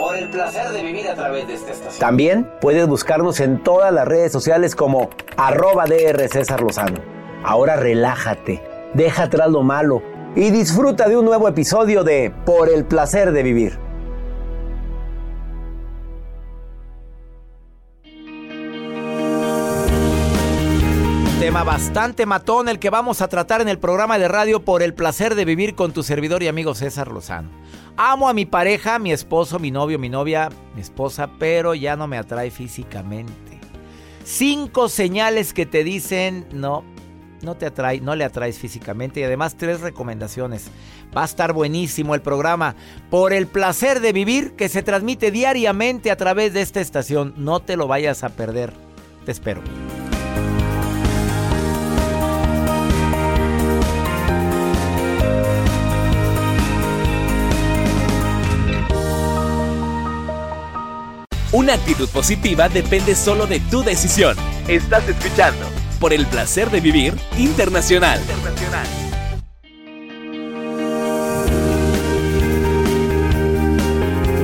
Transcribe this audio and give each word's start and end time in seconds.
Por 0.00 0.16
el 0.16 0.30
placer 0.30 0.70
de 0.70 0.82
vivir 0.82 1.06
a 1.08 1.14
través 1.14 1.46
de 1.46 1.52
esta 1.52 1.72
estación. 1.72 2.00
También 2.00 2.50
puedes 2.62 2.88
buscarnos 2.88 3.38
en 3.38 3.62
todas 3.62 3.92
las 3.92 4.08
redes 4.08 4.32
sociales 4.32 4.74
como 4.74 5.10
arroba 5.36 5.84
DR 5.84 6.26
César 6.26 6.62
Lozano. 6.62 7.02
Ahora 7.44 7.76
relájate, 7.76 8.62
deja 8.94 9.24
atrás 9.24 9.50
lo 9.50 9.62
malo 9.62 10.00
y 10.34 10.48
disfruta 10.52 11.06
de 11.06 11.18
un 11.18 11.26
nuevo 11.26 11.48
episodio 11.48 12.02
de 12.02 12.32
Por 12.46 12.70
el 12.70 12.86
placer 12.86 13.32
de 13.32 13.42
vivir. 13.42 13.78
Tema 21.40 21.62
bastante 21.62 22.24
matón 22.24 22.70
el 22.70 22.78
que 22.78 22.88
vamos 22.88 23.20
a 23.20 23.28
tratar 23.28 23.60
en 23.60 23.68
el 23.68 23.78
programa 23.78 24.18
de 24.18 24.28
radio 24.28 24.64
Por 24.64 24.82
el 24.82 24.94
placer 24.94 25.34
de 25.34 25.44
vivir 25.44 25.74
con 25.74 25.92
tu 25.92 26.02
servidor 26.02 26.42
y 26.42 26.48
amigo 26.48 26.74
César 26.74 27.08
Lozano. 27.08 27.50
Amo 28.02 28.30
a 28.30 28.32
mi 28.32 28.46
pareja, 28.46 28.98
mi 28.98 29.12
esposo, 29.12 29.58
mi 29.58 29.70
novio, 29.70 29.98
mi 29.98 30.08
novia, 30.08 30.48
mi 30.74 30.80
esposa, 30.80 31.28
pero 31.38 31.74
ya 31.74 31.96
no 31.96 32.06
me 32.06 32.16
atrae 32.16 32.50
físicamente. 32.50 33.60
Cinco 34.24 34.88
señales 34.88 35.52
que 35.52 35.66
te 35.66 35.84
dicen 35.84 36.46
no, 36.50 36.82
no 37.42 37.56
te 37.56 37.66
atrae, 37.66 38.00
no 38.00 38.14
le 38.14 38.24
atraes 38.24 38.58
físicamente 38.58 39.20
y 39.20 39.24
además 39.24 39.58
tres 39.58 39.82
recomendaciones. 39.82 40.70
Va 41.14 41.20
a 41.20 41.26
estar 41.26 41.52
buenísimo 41.52 42.14
el 42.14 42.22
programa 42.22 42.74
por 43.10 43.34
el 43.34 43.46
placer 43.46 44.00
de 44.00 44.14
vivir 44.14 44.52
que 44.52 44.70
se 44.70 44.82
transmite 44.82 45.30
diariamente 45.30 46.10
a 46.10 46.16
través 46.16 46.54
de 46.54 46.62
esta 46.62 46.80
estación. 46.80 47.34
No 47.36 47.60
te 47.60 47.76
lo 47.76 47.86
vayas 47.86 48.24
a 48.24 48.30
perder. 48.30 48.72
Te 49.26 49.32
espero. 49.32 49.60
Una 61.52 61.74
actitud 61.74 62.08
positiva 62.10 62.68
depende 62.68 63.16
solo 63.16 63.48
de 63.48 63.58
tu 63.58 63.82
decisión. 63.82 64.36
Estás 64.68 65.08
escuchando 65.08 65.66
por 65.98 66.12
el 66.12 66.24
placer 66.26 66.70
de 66.70 66.80
vivir 66.80 67.16
internacional. 67.36 68.20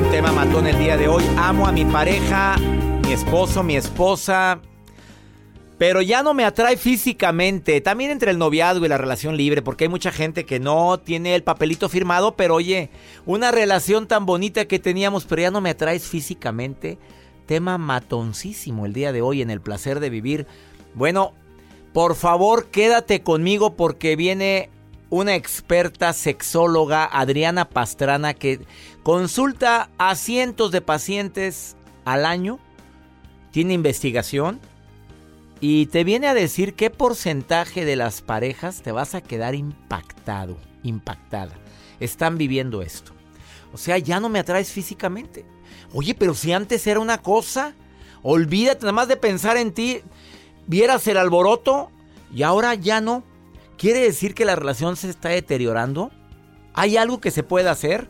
Un 0.02 0.10
tema 0.10 0.32
matón 0.32 0.66
el 0.66 0.76
día 0.78 0.96
de 0.96 1.06
hoy. 1.06 1.22
Amo 1.38 1.68
a 1.68 1.72
mi 1.72 1.84
pareja, 1.84 2.56
mi 3.04 3.12
esposo, 3.12 3.62
mi 3.62 3.76
esposa. 3.76 4.58
Pero 5.78 6.00
ya 6.00 6.22
no 6.22 6.32
me 6.32 6.44
atrae 6.44 6.76
físicamente. 6.76 7.80
También 7.80 8.10
entre 8.10 8.30
el 8.30 8.38
noviazgo 8.38 8.86
y 8.86 8.88
la 8.88 8.98
relación 8.98 9.36
libre. 9.36 9.60
Porque 9.60 9.84
hay 9.84 9.90
mucha 9.90 10.10
gente 10.10 10.46
que 10.46 10.58
no 10.58 10.98
tiene 10.98 11.34
el 11.34 11.42
papelito 11.42 11.88
firmado. 11.88 12.34
Pero 12.34 12.54
oye, 12.54 12.90
una 13.26 13.50
relación 13.50 14.06
tan 14.06 14.24
bonita 14.24 14.66
que 14.66 14.78
teníamos. 14.78 15.26
Pero 15.26 15.42
ya 15.42 15.50
no 15.50 15.60
me 15.60 15.70
atraes 15.70 16.06
físicamente. 16.06 16.98
Tema 17.44 17.78
matoncísimo 17.78 18.86
el 18.86 18.92
día 18.92 19.12
de 19.12 19.22
hoy 19.22 19.42
en 19.42 19.50
el 19.50 19.60
placer 19.60 20.00
de 20.00 20.10
vivir. 20.10 20.46
Bueno, 20.94 21.34
por 21.92 22.14
favor 22.14 22.66
quédate 22.66 23.22
conmigo 23.22 23.76
porque 23.76 24.16
viene 24.16 24.70
una 25.10 25.34
experta 25.34 26.12
sexóloga, 26.12 27.04
Adriana 27.04 27.68
Pastrana, 27.68 28.34
que 28.34 28.60
consulta 29.02 29.90
a 29.98 30.16
cientos 30.16 30.72
de 30.72 30.80
pacientes 30.80 31.76
al 32.04 32.26
año. 32.26 32.58
Tiene 33.52 33.74
investigación 33.74 34.60
y 35.60 35.86
te 35.86 36.04
viene 36.04 36.26
a 36.26 36.34
decir 36.34 36.74
qué 36.74 36.90
porcentaje 36.90 37.84
de 37.84 37.96
las 37.96 38.20
parejas 38.20 38.82
te 38.82 38.92
vas 38.92 39.14
a 39.14 39.22
quedar 39.22 39.54
impactado, 39.54 40.56
impactada. 40.82 41.54
Están 41.98 42.36
viviendo 42.36 42.82
esto. 42.82 43.12
O 43.72 43.78
sea, 43.78 43.98
ya 43.98 44.20
no 44.20 44.28
me 44.28 44.38
atraes 44.38 44.70
físicamente. 44.70 45.44
Oye, 45.92 46.14
pero 46.14 46.34
si 46.34 46.52
antes 46.52 46.86
era 46.86 47.00
una 47.00 47.18
cosa, 47.18 47.74
olvídate 48.22 48.82
nada 48.82 48.92
más 48.92 49.08
de 49.08 49.16
pensar 49.16 49.56
en 49.56 49.72
ti, 49.72 50.00
vieras 50.66 51.06
el 51.06 51.16
alboroto 51.16 51.90
y 52.34 52.42
ahora 52.42 52.74
ya 52.74 53.00
no. 53.00 53.24
¿Quiere 53.78 54.00
decir 54.00 54.34
que 54.34 54.44
la 54.44 54.56
relación 54.56 54.96
se 54.96 55.08
está 55.10 55.30
deteriorando? 55.30 56.10
¿Hay 56.74 56.96
algo 56.96 57.20
que 57.20 57.30
se 57.30 57.42
pueda 57.42 57.70
hacer? 57.70 58.08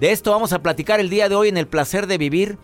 De 0.00 0.12
esto 0.12 0.30
vamos 0.30 0.52
a 0.52 0.62
platicar 0.62 1.00
el 1.00 1.10
día 1.10 1.28
de 1.28 1.34
hoy 1.34 1.48
en 1.48 1.56
el 1.56 1.66
placer 1.66 2.06
de 2.06 2.18
vivir. 2.18 2.58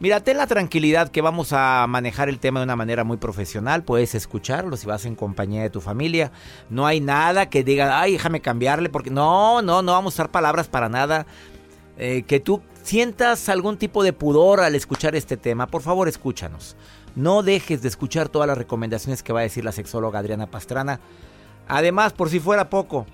Mira, 0.00 0.20
ten 0.20 0.38
la 0.38 0.46
tranquilidad 0.46 1.10
que 1.10 1.20
vamos 1.20 1.52
a 1.52 1.86
manejar 1.86 2.30
el 2.30 2.38
tema 2.38 2.60
de 2.60 2.64
una 2.64 2.74
manera 2.74 3.04
muy 3.04 3.18
profesional. 3.18 3.82
Puedes 3.82 4.14
escucharlo 4.14 4.78
si 4.78 4.86
vas 4.86 5.04
en 5.04 5.14
compañía 5.14 5.60
de 5.60 5.68
tu 5.68 5.82
familia. 5.82 6.32
No 6.70 6.86
hay 6.86 7.00
nada 7.00 7.50
que 7.50 7.62
diga, 7.62 8.00
ay, 8.00 8.12
déjame 8.12 8.40
cambiarle, 8.40 8.88
porque 8.88 9.10
no, 9.10 9.60
no, 9.60 9.82
no 9.82 9.92
vamos 9.92 10.14
a 10.14 10.16
usar 10.16 10.30
palabras 10.30 10.68
para 10.68 10.88
nada. 10.88 11.26
Eh, 11.98 12.22
que 12.22 12.40
tú 12.40 12.62
sientas 12.82 13.50
algún 13.50 13.76
tipo 13.76 14.02
de 14.02 14.14
pudor 14.14 14.60
al 14.60 14.74
escuchar 14.74 15.14
este 15.16 15.36
tema, 15.36 15.66
por 15.66 15.82
favor 15.82 16.08
escúchanos. 16.08 16.76
No 17.14 17.42
dejes 17.42 17.82
de 17.82 17.88
escuchar 17.88 18.30
todas 18.30 18.48
las 18.48 18.56
recomendaciones 18.56 19.22
que 19.22 19.34
va 19.34 19.40
a 19.40 19.42
decir 19.42 19.66
la 19.66 19.72
sexóloga 19.72 20.18
Adriana 20.18 20.46
Pastrana. 20.46 20.98
Además, 21.68 22.14
por 22.14 22.30
si 22.30 22.40
fuera 22.40 22.70
poco, 22.70 23.04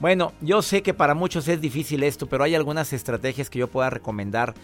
bueno, 0.00 0.32
yo 0.40 0.62
sé 0.62 0.80
que 0.82 0.94
para 0.94 1.14
muchos 1.14 1.48
es 1.48 1.60
difícil 1.60 2.02
esto, 2.02 2.28
pero 2.28 2.44
hay 2.44 2.54
algunas 2.54 2.94
estrategias 2.94 3.50
que 3.50 3.58
yo 3.58 3.68
pueda 3.68 3.90
recomendar 3.90 4.54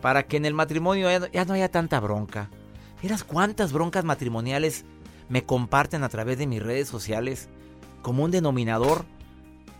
para 0.00 0.26
que 0.26 0.36
en 0.36 0.46
el 0.46 0.54
matrimonio 0.54 1.10
ya 1.10 1.20
no, 1.20 1.26
ya 1.26 1.44
no 1.44 1.54
haya 1.54 1.70
tanta 1.70 2.00
bronca. 2.00 2.50
¿Vieras 3.00 3.24
cuántas 3.24 3.72
broncas 3.72 4.04
matrimoniales 4.04 4.84
me 5.28 5.44
comparten 5.44 6.02
a 6.02 6.08
través 6.08 6.38
de 6.38 6.46
mis 6.46 6.62
redes 6.62 6.88
sociales 6.88 7.48
como 8.02 8.24
un 8.24 8.30
denominador 8.30 9.04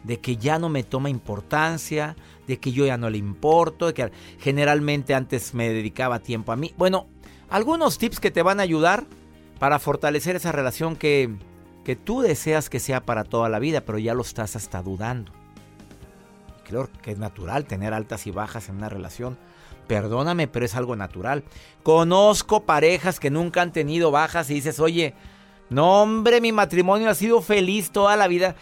de 0.02 0.20
que 0.20 0.36
ya 0.36 0.58
no 0.58 0.68
me 0.68 0.84
toma 0.84 1.10
importancia, 1.10 2.16
de 2.46 2.58
que 2.58 2.72
yo 2.72 2.86
ya 2.86 2.96
no 2.96 3.10
le 3.10 3.18
importo, 3.18 3.86
de 3.86 3.94
que 3.94 4.12
generalmente 4.38 5.14
antes 5.14 5.54
me 5.54 5.68
dedicaba 5.68 6.20
tiempo 6.20 6.52
a 6.52 6.56
mí? 6.56 6.72
Bueno, 6.76 7.08
algunos 7.48 7.98
tips 7.98 8.20
que 8.20 8.30
te 8.30 8.42
van 8.42 8.60
a 8.60 8.64
ayudar 8.64 9.06
para 9.58 9.78
fortalecer 9.78 10.36
esa 10.36 10.52
relación 10.52 10.96
que, 10.96 11.34
que 11.84 11.96
tú 11.96 12.20
deseas 12.20 12.68
que 12.68 12.80
sea 12.80 13.04
para 13.04 13.24
toda 13.24 13.48
la 13.48 13.58
vida, 13.58 13.80
pero 13.80 13.98
ya 13.98 14.14
lo 14.14 14.22
estás 14.22 14.56
hasta 14.56 14.82
dudando. 14.82 15.32
Creo 16.64 16.88
que 17.02 17.12
es 17.12 17.18
natural 17.18 17.64
tener 17.64 17.94
altas 17.94 18.26
y 18.26 18.32
bajas 18.32 18.68
en 18.68 18.76
una 18.76 18.88
relación. 18.88 19.38
Perdóname, 19.86 20.48
pero 20.48 20.64
es 20.64 20.74
algo 20.74 20.96
natural. 20.96 21.44
Conozco 21.82 22.64
parejas 22.64 23.20
que 23.20 23.30
nunca 23.30 23.62
han 23.62 23.72
tenido 23.72 24.10
bajas 24.10 24.50
y 24.50 24.54
dices, 24.54 24.80
oye, 24.80 25.14
no 25.68 26.02
hombre, 26.02 26.40
mi 26.40 26.52
matrimonio 26.52 27.10
ha 27.10 27.14
sido 27.14 27.42
feliz 27.42 27.90
toda 27.90 28.16
la 28.16 28.28
vida. 28.28 28.56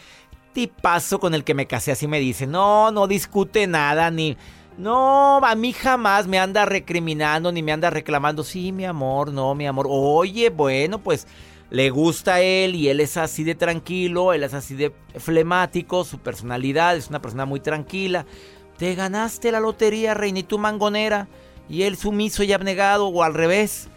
Tipazo 0.53 1.19
con 1.19 1.35
el 1.35 1.45
que 1.45 1.55
me 1.55 1.67
casé 1.67 1.93
así 1.93 2.07
me 2.07 2.21
dice, 2.21 2.47
no, 2.47 2.91
no 2.91 3.07
discute 3.07 3.67
nada, 3.67 4.11
ni... 4.11 4.37
No, 4.77 5.37
a 5.37 5.55
mí 5.55 5.73
jamás 5.73 6.27
me 6.27 6.41
anda 6.41 6.65
recriminando 6.67 7.53
ni 7.53 7.63
me 7.63 7.71
anda 7.71 7.91
reclamando. 7.91 8.43
Sí, 8.43 8.73
mi 8.73 8.85
amor, 8.85 9.33
no, 9.33 9.55
mi 9.55 9.69
amor. 9.69 9.87
Oye, 9.89 10.51
bueno, 10.51 10.99
pues 10.99 11.29
le 11.71 11.91
gusta 11.91 12.35
a 12.35 12.41
él 12.41 12.75
y 12.75 12.89
él 12.89 13.01
es 13.01 13.17
así 13.17 13.45
de 13.45 13.55
tranquilo, 13.55 14.33
él 14.33 14.43
es 14.43 14.53
así 14.53 14.75
de 14.75 14.93
flemático, 15.17 16.05
su 16.05 16.19
personalidad 16.19 16.97
es 16.97 17.09
una 17.09 17.23
persona 17.23 17.47
muy 17.47 17.61
tranquila. 17.61 18.27
Te 18.79 18.95
ganaste 18.95 19.53
la 19.53 19.61
lotería, 19.61 20.15
reina, 20.15 20.41
y 20.41 20.43
tú 20.43 20.59
mangonera, 20.59 21.29
y 21.69 21.83
él 21.83 21.97
sumiso 21.97 22.43
y 22.43 22.53
abnegado, 22.53 23.09
o 23.09 23.23
al 23.23 23.35
revés. 23.35 23.89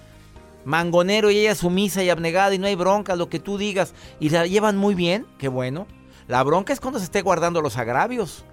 Mangonero 0.66 1.32
y 1.32 1.38
ella 1.38 1.56
sumisa 1.56 2.04
y 2.04 2.10
abnegada, 2.10 2.54
y 2.54 2.60
no 2.60 2.68
hay 2.68 2.76
bronca, 2.76 3.16
lo 3.16 3.30
que 3.30 3.40
tú 3.40 3.58
digas. 3.58 3.94
Y 4.20 4.30
la 4.30 4.46
llevan 4.46 4.78
muy 4.78 4.96
bien, 4.96 5.26
qué 5.38 5.48
bueno. 5.48 5.88
La 6.28 6.44
bronca 6.44 6.74
es 6.74 6.80
cuando 6.80 7.00
se 7.00 7.06
esté 7.06 7.22
guardando 7.22 7.62
los 7.62 7.78
agravios. 7.78 8.44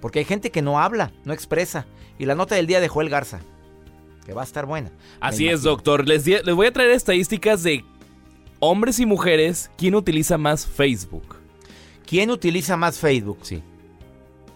Porque 0.00 0.20
hay 0.20 0.24
gente 0.24 0.50
que 0.50 0.62
no 0.62 0.80
habla, 0.80 1.12
no 1.24 1.32
expresa. 1.32 1.86
Y 2.18 2.24
la 2.24 2.34
nota 2.34 2.54
del 2.54 2.66
día 2.66 2.80
de 2.80 2.88
Joel 2.88 3.10
Garza, 3.10 3.40
que 4.24 4.32
va 4.32 4.40
a 4.40 4.44
estar 4.44 4.66
buena. 4.66 4.90
Así 5.20 5.48
es, 5.48 5.62
doctor. 5.62 6.08
Les, 6.08 6.26
les 6.26 6.54
voy 6.54 6.66
a 6.66 6.72
traer 6.72 6.90
estadísticas 6.90 7.62
de 7.62 7.84
hombres 8.58 8.98
y 8.98 9.06
mujeres. 9.06 9.70
¿Quién 9.76 9.94
utiliza 9.94 10.38
más 10.38 10.66
Facebook? 10.66 11.36
¿Quién 12.06 12.30
utiliza 12.30 12.76
más 12.76 12.98
Facebook? 12.98 13.38
Sí. 13.42 13.62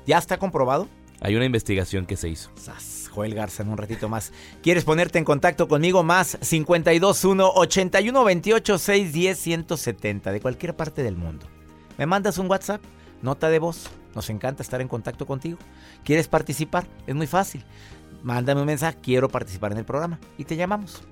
¿Ya 0.07 0.19
está 0.19 0.39
comprobado? 0.39 0.89
Hay 1.21 1.35
una 1.35 1.45
investigación 1.45 2.07
que 2.07 2.17
se 2.17 2.29
hizo. 2.29 2.51
Sas, 2.57 3.09
Joel 3.13 3.35
Garza 3.35 3.63
en 3.63 3.71
un 3.71 3.79
ratito 3.79 4.09
más. 4.09 4.33
¿Quieres 4.63 4.85
ponerte 4.85 5.19
en 5.19 5.25
contacto 5.25 5.69
conmigo? 5.69 6.03
Más 6.03 6.39
521 6.41 7.53
8128 7.55 8.79
610 8.79 9.39
170 9.39 10.33
de 10.33 10.41
cualquier 10.41 10.77
parte 10.77 11.03
del 11.03 11.17
mundo. 11.17 11.47
Me 11.99 12.07
mandas 12.07 12.39
un 12.39 12.51
WhatsApp, 12.51 12.83
nota 13.23 13.49
de 13.49 13.59
voz. 13.59 13.89
Nos 14.15 14.31
encanta 14.31 14.63
estar 14.63 14.81
en 14.81 14.89
contacto 14.89 15.27
contigo. 15.27 15.59
¿Quieres 16.05 16.29
participar? 16.29 16.87
Es 17.07 17.15
muy 17.15 17.27
fácil. 17.27 17.65
Mándame 18.23 18.61
un 18.61 18.67
mensaje, 18.67 18.99
quiero 19.03 19.29
participar 19.29 19.73
en 19.73 19.79
el 19.79 19.85
programa 19.85 20.19
y 20.39 20.45
te 20.45 20.57
llamamos. 20.57 21.03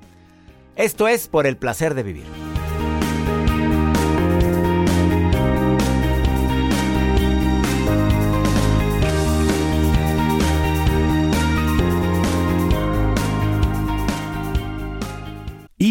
Esto 0.77 1.07
es 1.07 1.29
por 1.29 1.47
el 1.47 1.57
placer 1.57 1.95
de 1.95 2.03
vivir. 2.03 2.54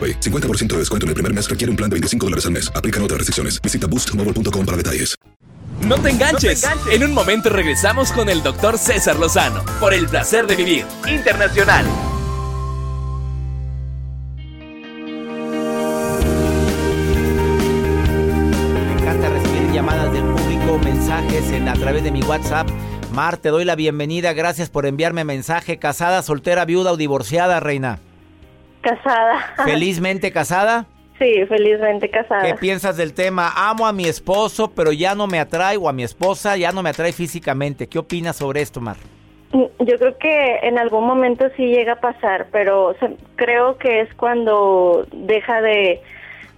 AroPay. 0.00 0.20
50% 0.20 0.68
de 0.68 0.78
descuento 0.78 1.04
en 1.04 1.08
el 1.08 1.14
primer 1.14 1.34
mes 1.34 1.50
requiere 1.50 1.70
un 1.70 1.76
plan 1.76 1.90
de 1.90 1.94
25 1.94 2.26
dólares 2.26 2.46
al 2.46 2.52
mes. 2.52 2.72
Aplican 2.74 3.02
otras 3.02 3.18
restricciones. 3.18 3.60
Visita 3.60 3.86
boostmobile.com 3.86 4.64
para 4.64 4.76
detalles. 4.76 5.16
No 5.86 5.96
te 5.96 6.10
enganches. 6.10 6.66
En 6.90 7.04
un 7.04 7.14
momento 7.14 7.48
regresamos 7.48 8.12
con 8.12 8.28
el 8.28 8.42
doctor 8.42 8.76
César 8.76 9.18
Lozano 9.18 9.64
por 9.80 9.94
el 9.94 10.08
placer 10.08 10.46
de 10.46 10.54
vivir 10.56 10.84
internacional. 11.08 11.86
Me 18.74 18.92
encanta 18.92 19.30
recibir 19.30 19.72
llamadas 19.72 20.12
del 20.12 20.24
público, 20.24 20.78
mensajes 20.84 21.50
en, 21.50 21.68
a 21.68 21.74
través 21.74 22.04
de 22.04 22.10
mi 22.10 22.22
WhatsApp. 22.22 22.68
Mar, 23.14 23.38
te 23.38 23.48
doy 23.48 23.64
la 23.64 23.74
bienvenida. 23.74 24.34
Gracias 24.34 24.68
por 24.68 24.84
enviarme 24.84 25.24
mensaje. 25.24 25.78
Casada, 25.78 26.22
soltera, 26.22 26.66
viuda 26.66 26.92
o 26.92 26.98
divorciada, 26.98 27.58
reina. 27.58 28.00
Casada. 28.80 29.54
¿Felizmente 29.64 30.32
casada? 30.32 30.86
Sí, 31.18 31.44
felizmente 31.46 32.08
casada. 32.08 32.42
¿Qué 32.42 32.54
piensas 32.54 32.96
del 32.96 33.12
tema? 33.12 33.52
Amo 33.54 33.86
a 33.86 33.92
mi 33.92 34.06
esposo, 34.06 34.72
pero 34.74 34.90
ya 34.90 35.14
no 35.14 35.26
me 35.26 35.38
atrae, 35.38 35.76
o 35.76 35.88
a 35.88 35.92
mi 35.92 36.02
esposa 36.02 36.56
ya 36.56 36.72
no 36.72 36.82
me 36.82 36.90
atrae 36.90 37.12
físicamente. 37.12 37.88
¿Qué 37.88 37.98
opinas 37.98 38.36
sobre 38.36 38.62
esto, 38.62 38.80
Mar? 38.80 38.96
Yo 39.52 39.98
creo 39.98 40.16
que 40.16 40.60
en 40.62 40.78
algún 40.78 41.06
momento 41.06 41.44
sí 41.56 41.66
llega 41.66 41.94
a 41.94 42.00
pasar, 42.00 42.46
pero 42.52 42.94
creo 43.36 43.76
que 43.76 44.00
es 44.00 44.14
cuando 44.14 45.06
deja 45.12 45.60
de, 45.60 46.00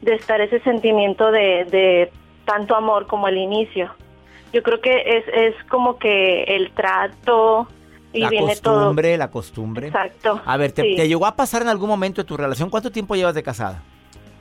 de 0.03 0.15
estar 0.15 0.41
ese 0.41 0.61
sentimiento 0.61 1.33
de, 1.33 1.65
de 1.71 2.13
tanto 2.45 2.77
amor 2.77 3.07
como 3.07 3.27
al 3.27 3.39
inicio. 3.39 3.91
Yo 4.53 4.63
creo 4.63 4.81
que 4.81 4.95
es, 5.07 5.25
es 5.35 5.55
como 5.71 5.99
que 5.99 6.45
el 6.45 6.71
trato 6.73 7.67
y 8.13 8.21
la 8.21 8.29
viene 8.31 8.57
todo. 8.57 8.75
costumbre, 8.81 9.17
la 9.17 9.31
costumbre. 9.31 9.87
Exacto. 9.89 10.41
A 10.45 10.57
ver, 10.57 10.73
¿te, 10.73 10.83
Sí. 10.83 10.97
te 10.97 11.09
llegó 11.09 11.27
a 11.27 11.35
pasar 11.37 11.63
en 11.63 11.69
algún 11.69 11.89
momento 11.89 12.23
de 12.23 12.27
tu 12.27 12.37
relación? 12.37 12.71
¿Cuánto 12.71 12.91
tiempo 12.93 13.15
llevas 13.17 13.35
de 13.35 13.43
casada? 13.43 13.83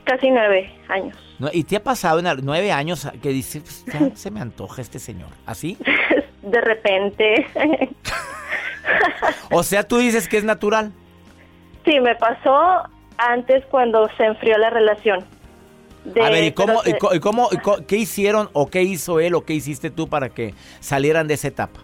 Casi 0.03 0.29
nueve 0.31 0.73
años. 0.89 1.15
¿Y 1.53 1.63
te 1.63 1.75
ha 1.77 1.83
pasado 1.83 2.19
en 2.19 2.27
nueve 2.43 2.71
años 2.71 3.07
que 3.21 3.29
dices, 3.29 3.85
"Pues, 3.91 4.19
se 4.19 4.31
me 4.31 4.41
antoja 4.41 4.81
este 4.81 4.99
señor? 4.99 5.29
¿Así? 5.45 5.77
De 6.41 6.59
repente. 6.61 7.45
O 9.51 9.63
sea, 9.63 9.83
tú 9.87 9.97
dices 9.97 10.27
que 10.27 10.37
es 10.37 10.43
natural. 10.43 10.91
sí, 11.85 11.99
me 11.99 12.15
pasó 12.15 12.83
antes 13.17 13.63
cuando 13.67 14.07
se 14.17 14.23
enfrió 14.25 14.57
la 14.57 14.69
relación. 14.69 15.23
De- 16.05 16.21
a 16.21 16.29
ver, 16.29 16.43
¿y 16.45 16.51
cómo, 16.51 16.81
y 16.85 16.91
se- 16.91 16.97
co- 16.97 17.13
y 17.13 17.19
cómo- 17.19 17.49
y 17.51 17.57
co- 17.57 17.85
qué 17.87 17.97
hicieron 17.97 18.49
o 18.53 18.67
qué 18.67 18.81
hizo 18.81 19.19
él 19.19 19.35
o 19.35 19.45
qué 19.45 19.53
hiciste 19.53 19.91
tú 19.91 20.07
para 20.09 20.29
que 20.29 20.53
salieran 20.79 21.27
de 21.27 21.35
esa 21.35 21.47
etapa? 21.49 21.79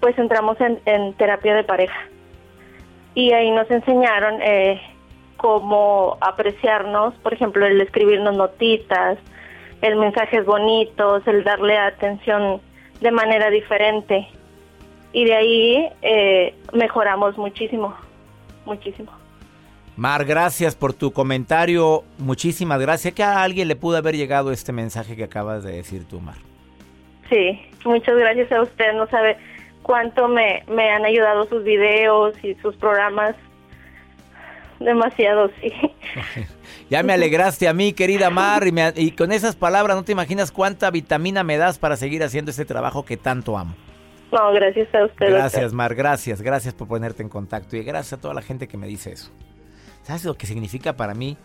Pues 0.00 0.18
entramos 0.18 0.60
en, 0.60 0.80
en 0.84 1.14
terapia 1.14 1.54
de 1.54 1.64
pareja. 1.64 1.98
Y 3.14 3.32
ahí 3.32 3.50
nos 3.50 3.70
enseñaron 3.70 4.40
eh, 4.42 4.80
cómo 5.36 6.18
apreciarnos, 6.20 7.14
por 7.14 7.32
ejemplo, 7.32 7.66
el 7.66 7.80
escribirnos 7.80 8.36
notitas, 8.36 9.18
el 9.82 9.96
mensajes 9.96 10.44
bonitos, 10.44 11.26
el 11.26 11.44
darle 11.44 11.78
atención 11.78 12.60
de 13.00 13.10
manera 13.10 13.50
diferente. 13.50 14.28
Y 15.12 15.24
de 15.24 15.34
ahí 15.34 15.88
eh, 16.02 16.54
mejoramos 16.72 17.38
muchísimo, 17.38 17.94
muchísimo. 18.64 19.12
Mar, 19.96 20.26
gracias 20.26 20.74
por 20.74 20.92
tu 20.92 21.10
comentario. 21.10 22.04
Muchísimas 22.18 22.78
gracias. 22.80 23.14
Que 23.14 23.22
a 23.22 23.42
alguien 23.42 23.66
le 23.66 23.76
pudo 23.76 23.96
haber 23.96 24.14
llegado 24.14 24.52
este 24.52 24.72
mensaje 24.72 25.16
que 25.16 25.24
acabas 25.24 25.64
de 25.64 25.72
decir 25.72 26.06
tú, 26.06 26.20
Mar. 26.20 26.36
Sí, 27.30 27.58
muchas 27.84 28.14
gracias 28.14 28.52
a 28.52 28.60
usted. 28.60 28.92
No 28.92 29.06
sabe 29.06 29.38
cuánto 29.86 30.26
me, 30.26 30.64
me 30.66 30.90
han 30.90 31.04
ayudado 31.04 31.48
sus 31.48 31.62
videos 31.62 32.34
y 32.42 32.56
sus 32.56 32.74
programas. 32.76 33.36
Demasiado, 34.80 35.48
sí. 35.60 35.72
Ya 36.90 37.02
me 37.02 37.12
alegraste 37.14 37.66
a 37.66 37.72
mí, 37.72 37.92
querida 37.92 38.30
Mar, 38.30 38.64
y, 38.64 38.70
me- 38.70 38.92
y 38.94 39.10
con 39.10 39.32
esas 39.32 39.56
palabras 39.56 39.96
no 39.96 40.04
te 40.04 40.12
imaginas 40.12 40.52
cuánta 40.52 40.88
vitamina 40.92 41.42
me 41.42 41.56
das 41.56 41.78
para 41.78 41.96
seguir 41.96 42.22
haciendo 42.22 42.52
este 42.52 42.64
trabajo 42.64 43.04
que 43.04 43.16
tanto 43.16 43.58
amo. 43.58 43.74
No, 44.30 44.52
gracias 44.52 44.94
a 44.94 45.04
usted. 45.04 45.30
Gracias, 45.30 45.62
doctor. 45.62 45.76
Mar, 45.76 45.94
gracias, 45.96 46.42
gracias 46.42 46.74
por 46.74 46.86
ponerte 46.86 47.24
en 47.24 47.28
contacto 47.28 47.76
y 47.76 47.82
gracias 47.82 48.12
a 48.12 48.20
toda 48.20 48.34
la 48.34 48.42
gente 48.42 48.68
que 48.68 48.76
me 48.76 48.86
dice 48.86 49.10
eso. 49.12 49.32
¿Sabes 50.02 50.24
lo 50.24 50.34
que 50.34 50.46
significa 50.46 50.92
para 50.92 51.14
mí 51.14 51.36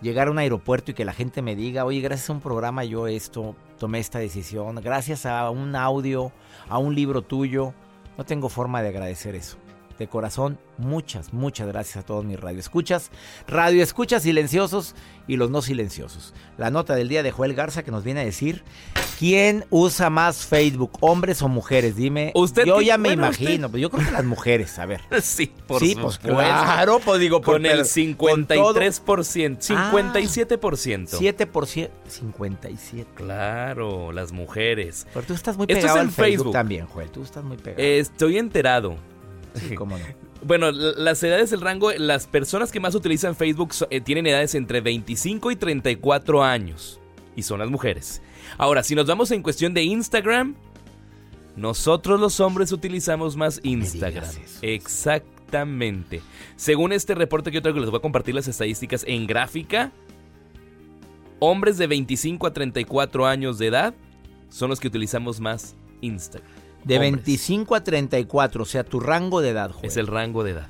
llegar 0.00 0.28
a 0.28 0.30
un 0.30 0.38
aeropuerto 0.38 0.90
y 0.90 0.94
que 0.94 1.04
la 1.04 1.12
gente 1.12 1.42
me 1.42 1.56
diga, 1.56 1.84
oye, 1.84 2.00
gracias 2.00 2.30
a 2.30 2.32
un 2.34 2.40
programa 2.40 2.84
yo 2.84 3.06
esto, 3.06 3.56
tomé 3.78 3.98
esta 3.98 4.18
decisión, 4.18 4.76
gracias 4.76 5.26
a 5.26 5.50
un 5.50 5.74
audio, 5.76 6.32
a 6.68 6.78
un 6.78 6.94
libro 6.94 7.22
tuyo? 7.22 7.74
No 8.16 8.24
tengo 8.24 8.48
forma 8.48 8.82
de 8.82 8.88
agradecer 8.88 9.34
eso. 9.34 9.58
De 9.98 10.06
corazón, 10.06 10.58
muchas, 10.78 11.32
muchas 11.32 11.66
gracias 11.66 11.96
a 11.96 12.02
todos 12.06 12.24
mis 12.24 12.38
radioescuchas, 12.38 13.10
radioescuchas 13.48 14.22
silenciosos 14.22 14.94
y 15.26 15.36
los 15.36 15.50
no 15.50 15.60
silenciosos. 15.60 16.34
La 16.56 16.70
nota 16.70 16.94
del 16.94 17.08
día 17.08 17.22
de 17.24 17.32
Joel 17.32 17.54
Garza 17.54 17.82
que 17.82 17.90
nos 17.90 18.04
viene 18.04 18.20
a 18.20 18.24
decir 18.24 18.62
quién 19.18 19.64
usa 19.70 20.08
más 20.08 20.46
Facebook, 20.46 20.92
hombres 21.00 21.42
o 21.42 21.48
mujeres. 21.48 21.96
Dime, 21.96 22.30
Usted 22.36 22.64
yo 22.64 22.80
ya 22.80 22.96
me 22.96 23.08
bueno, 23.08 23.24
imagino, 23.26 23.68
pero 23.68 23.78
yo 23.80 23.90
creo 23.90 24.04
que 24.06 24.12
las 24.12 24.24
mujeres, 24.24 24.78
a 24.78 24.86
ver. 24.86 25.00
Sí, 25.20 25.52
por 25.66 25.80
sí, 25.80 25.96
pues 26.00 26.18
claro, 26.18 27.00
pues 27.04 27.18
digo, 27.20 27.40
por 27.40 27.54
Con 27.56 27.66
el 27.66 27.78
per- 27.84 28.16
con 28.16 28.46
todo- 28.46 28.74
53%, 28.80 29.58
57%. 29.58 31.08
7%, 31.18 31.90
57. 32.06 33.10
Claro, 33.14 34.12
las 34.12 34.30
mujeres. 34.32 35.06
Pero 35.12 35.26
tú 35.26 35.34
estás 35.34 35.56
muy 35.56 35.64
Esto 35.64 35.74
es 35.78 35.82
pegado 35.82 35.98
en 35.98 36.04
en 36.06 36.12
Facebook, 36.12 36.28
Facebook. 36.36 36.52
también, 36.52 36.86
Joel. 36.86 37.10
Tú 37.10 37.22
estás 37.24 37.42
muy 37.44 37.56
pegado. 37.56 37.82
Estoy 37.82 38.38
enterado. 38.38 38.96
Sí, 39.58 39.74
cómo 39.74 39.98
no. 39.98 40.04
Bueno, 40.42 40.70
las 40.70 41.22
edades 41.22 41.50
del 41.50 41.60
rango, 41.60 41.92
las 41.92 42.26
personas 42.26 42.70
que 42.70 42.80
más 42.80 42.94
utilizan 42.94 43.34
Facebook 43.34 43.74
eh, 43.90 44.00
tienen 44.00 44.26
edades 44.26 44.54
entre 44.54 44.80
25 44.80 45.50
y 45.50 45.56
34 45.56 46.44
años. 46.44 47.00
Y 47.34 47.42
son 47.42 47.58
las 47.58 47.70
mujeres. 47.70 48.22
Ahora, 48.56 48.82
si 48.82 48.94
nos 48.94 49.06
vamos 49.06 49.30
en 49.30 49.42
cuestión 49.42 49.74
de 49.74 49.82
Instagram, 49.82 50.54
nosotros 51.56 52.20
los 52.20 52.38
hombres 52.40 52.70
utilizamos 52.72 53.36
más 53.36 53.60
Instagram. 53.64 54.30
Exactamente. 54.62 56.22
Según 56.56 56.92
este 56.92 57.14
reporte 57.14 57.50
que 57.50 57.56
yo 57.56 57.62
traigo, 57.62 57.80
les 57.80 57.90
voy 57.90 57.98
a 57.98 58.02
compartir 58.02 58.34
las 58.34 58.48
estadísticas 58.48 59.04
en 59.06 59.26
gráfica. 59.26 59.92
Hombres 61.40 61.78
de 61.78 61.86
25 61.86 62.46
a 62.46 62.52
34 62.52 63.26
años 63.26 63.58
de 63.58 63.66
edad 63.66 63.94
son 64.48 64.70
los 64.70 64.80
que 64.80 64.88
utilizamos 64.88 65.40
más 65.40 65.76
Instagram. 66.00 66.67
De 66.88 66.96
Hombres. 66.96 67.12
25 67.12 67.74
a 67.74 67.84
34, 67.84 68.62
o 68.62 68.66
sea, 68.66 68.82
tu 68.84 68.98
rango 68.98 69.40
de 69.40 69.50
edad, 69.50 69.70
Joel. 69.70 69.86
Es 69.86 69.96
el 69.96 70.06
rango 70.06 70.42
de 70.42 70.52
edad. 70.52 70.68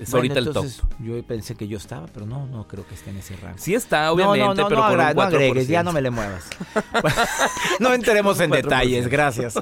Es 0.00 0.10
Bueno, 0.12 0.32
ahorita 0.32 0.38
el 0.38 0.52
top. 0.54 0.66
Yo 0.98 1.22
pensé 1.24 1.54
que 1.54 1.68
yo 1.68 1.76
estaba, 1.76 2.06
pero 2.06 2.24
no, 2.24 2.46
no 2.46 2.66
creo 2.66 2.86
que 2.86 2.94
esté 2.94 3.10
en 3.10 3.18
ese 3.18 3.36
rango. 3.36 3.58
Sí 3.58 3.74
está, 3.74 4.10
obviamente, 4.10 4.38
no, 4.40 4.54
no, 4.54 4.62
no, 4.62 4.68
pero 4.68 4.80
no, 4.80 4.86
con 4.88 4.94
un 4.94 5.00
agra- 5.00 5.14
no 5.14 5.20
4%. 5.22 5.26
agregues, 5.26 5.68
ya 5.68 5.82
no 5.82 5.92
me 5.92 6.00
le 6.00 6.08
muevas. 6.10 6.48
no 7.80 7.92
entremos 7.92 8.40
en 8.40 8.50
4%. 8.50 8.54
detalles, 8.62 9.08
gracias. 9.08 9.54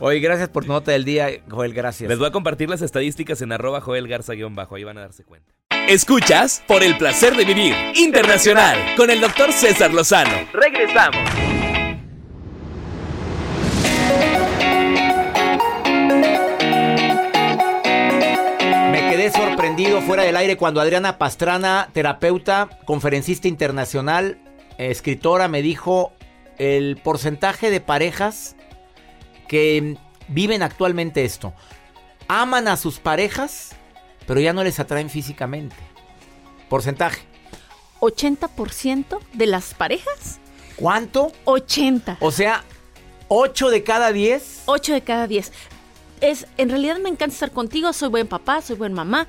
Oye, 0.00 0.18
gracias 0.18 0.48
por 0.48 0.64
tu 0.64 0.72
nota 0.72 0.90
del 0.90 1.04
día, 1.04 1.28
Joel, 1.48 1.72
gracias. 1.74 2.08
Les 2.08 2.18
voy 2.18 2.26
a 2.26 2.32
compartir 2.32 2.68
las 2.68 2.82
estadísticas 2.82 3.40
en 3.40 3.52
arroba 3.52 3.80
Joel 3.80 4.08
Garza-bajo, 4.08 4.74
ahí 4.74 4.82
van 4.84 4.98
a 4.98 5.02
darse 5.02 5.24
cuenta. 5.24 5.52
Escuchas 5.88 6.62
por 6.66 6.82
el 6.82 6.98
placer 6.98 7.36
de 7.36 7.44
vivir 7.44 7.74
internacional 7.94 8.76
con 8.96 9.10
el 9.10 9.20
doctor 9.20 9.52
César 9.52 9.94
Lozano. 9.94 10.48
Regresamos. 10.52 11.20
Quedé 19.32 19.46
sorprendido 19.46 20.00
fuera 20.02 20.22
del 20.22 20.36
aire 20.36 20.56
cuando 20.56 20.80
Adriana 20.80 21.18
Pastrana, 21.18 21.88
terapeuta, 21.92 22.68
conferencista 22.84 23.48
internacional, 23.48 24.38
escritora, 24.78 25.48
me 25.48 25.62
dijo 25.62 26.12
el 26.58 26.96
porcentaje 27.02 27.70
de 27.70 27.80
parejas 27.80 28.56
que 29.46 29.96
viven 30.28 30.62
actualmente 30.62 31.24
esto. 31.24 31.52
Aman 32.28 32.68
a 32.68 32.76
sus 32.76 32.98
parejas, 32.98 33.70
pero 34.26 34.40
ya 34.40 34.52
no 34.52 34.64
les 34.64 34.80
atraen 34.80 35.10
físicamente. 35.10 35.76
Porcentaje. 36.68 37.22
80% 38.00 39.18
de 39.32 39.46
las 39.46 39.74
parejas, 39.74 40.40
¿Cuánto? 40.76 41.32
80. 41.44 42.18
O 42.20 42.30
sea, 42.30 42.62
8 43.26 43.70
de 43.70 43.82
cada 43.82 44.12
10. 44.12 44.62
8 44.66 44.92
de 44.92 45.00
cada 45.00 45.26
10. 45.26 45.52
Es, 46.20 46.46
en 46.56 46.70
realidad 46.70 46.98
me 46.98 47.08
encanta 47.08 47.34
estar 47.34 47.52
contigo, 47.52 47.92
soy 47.92 48.08
buen 48.08 48.26
papá, 48.26 48.60
soy 48.62 48.76
buen 48.76 48.92
mamá, 48.92 49.26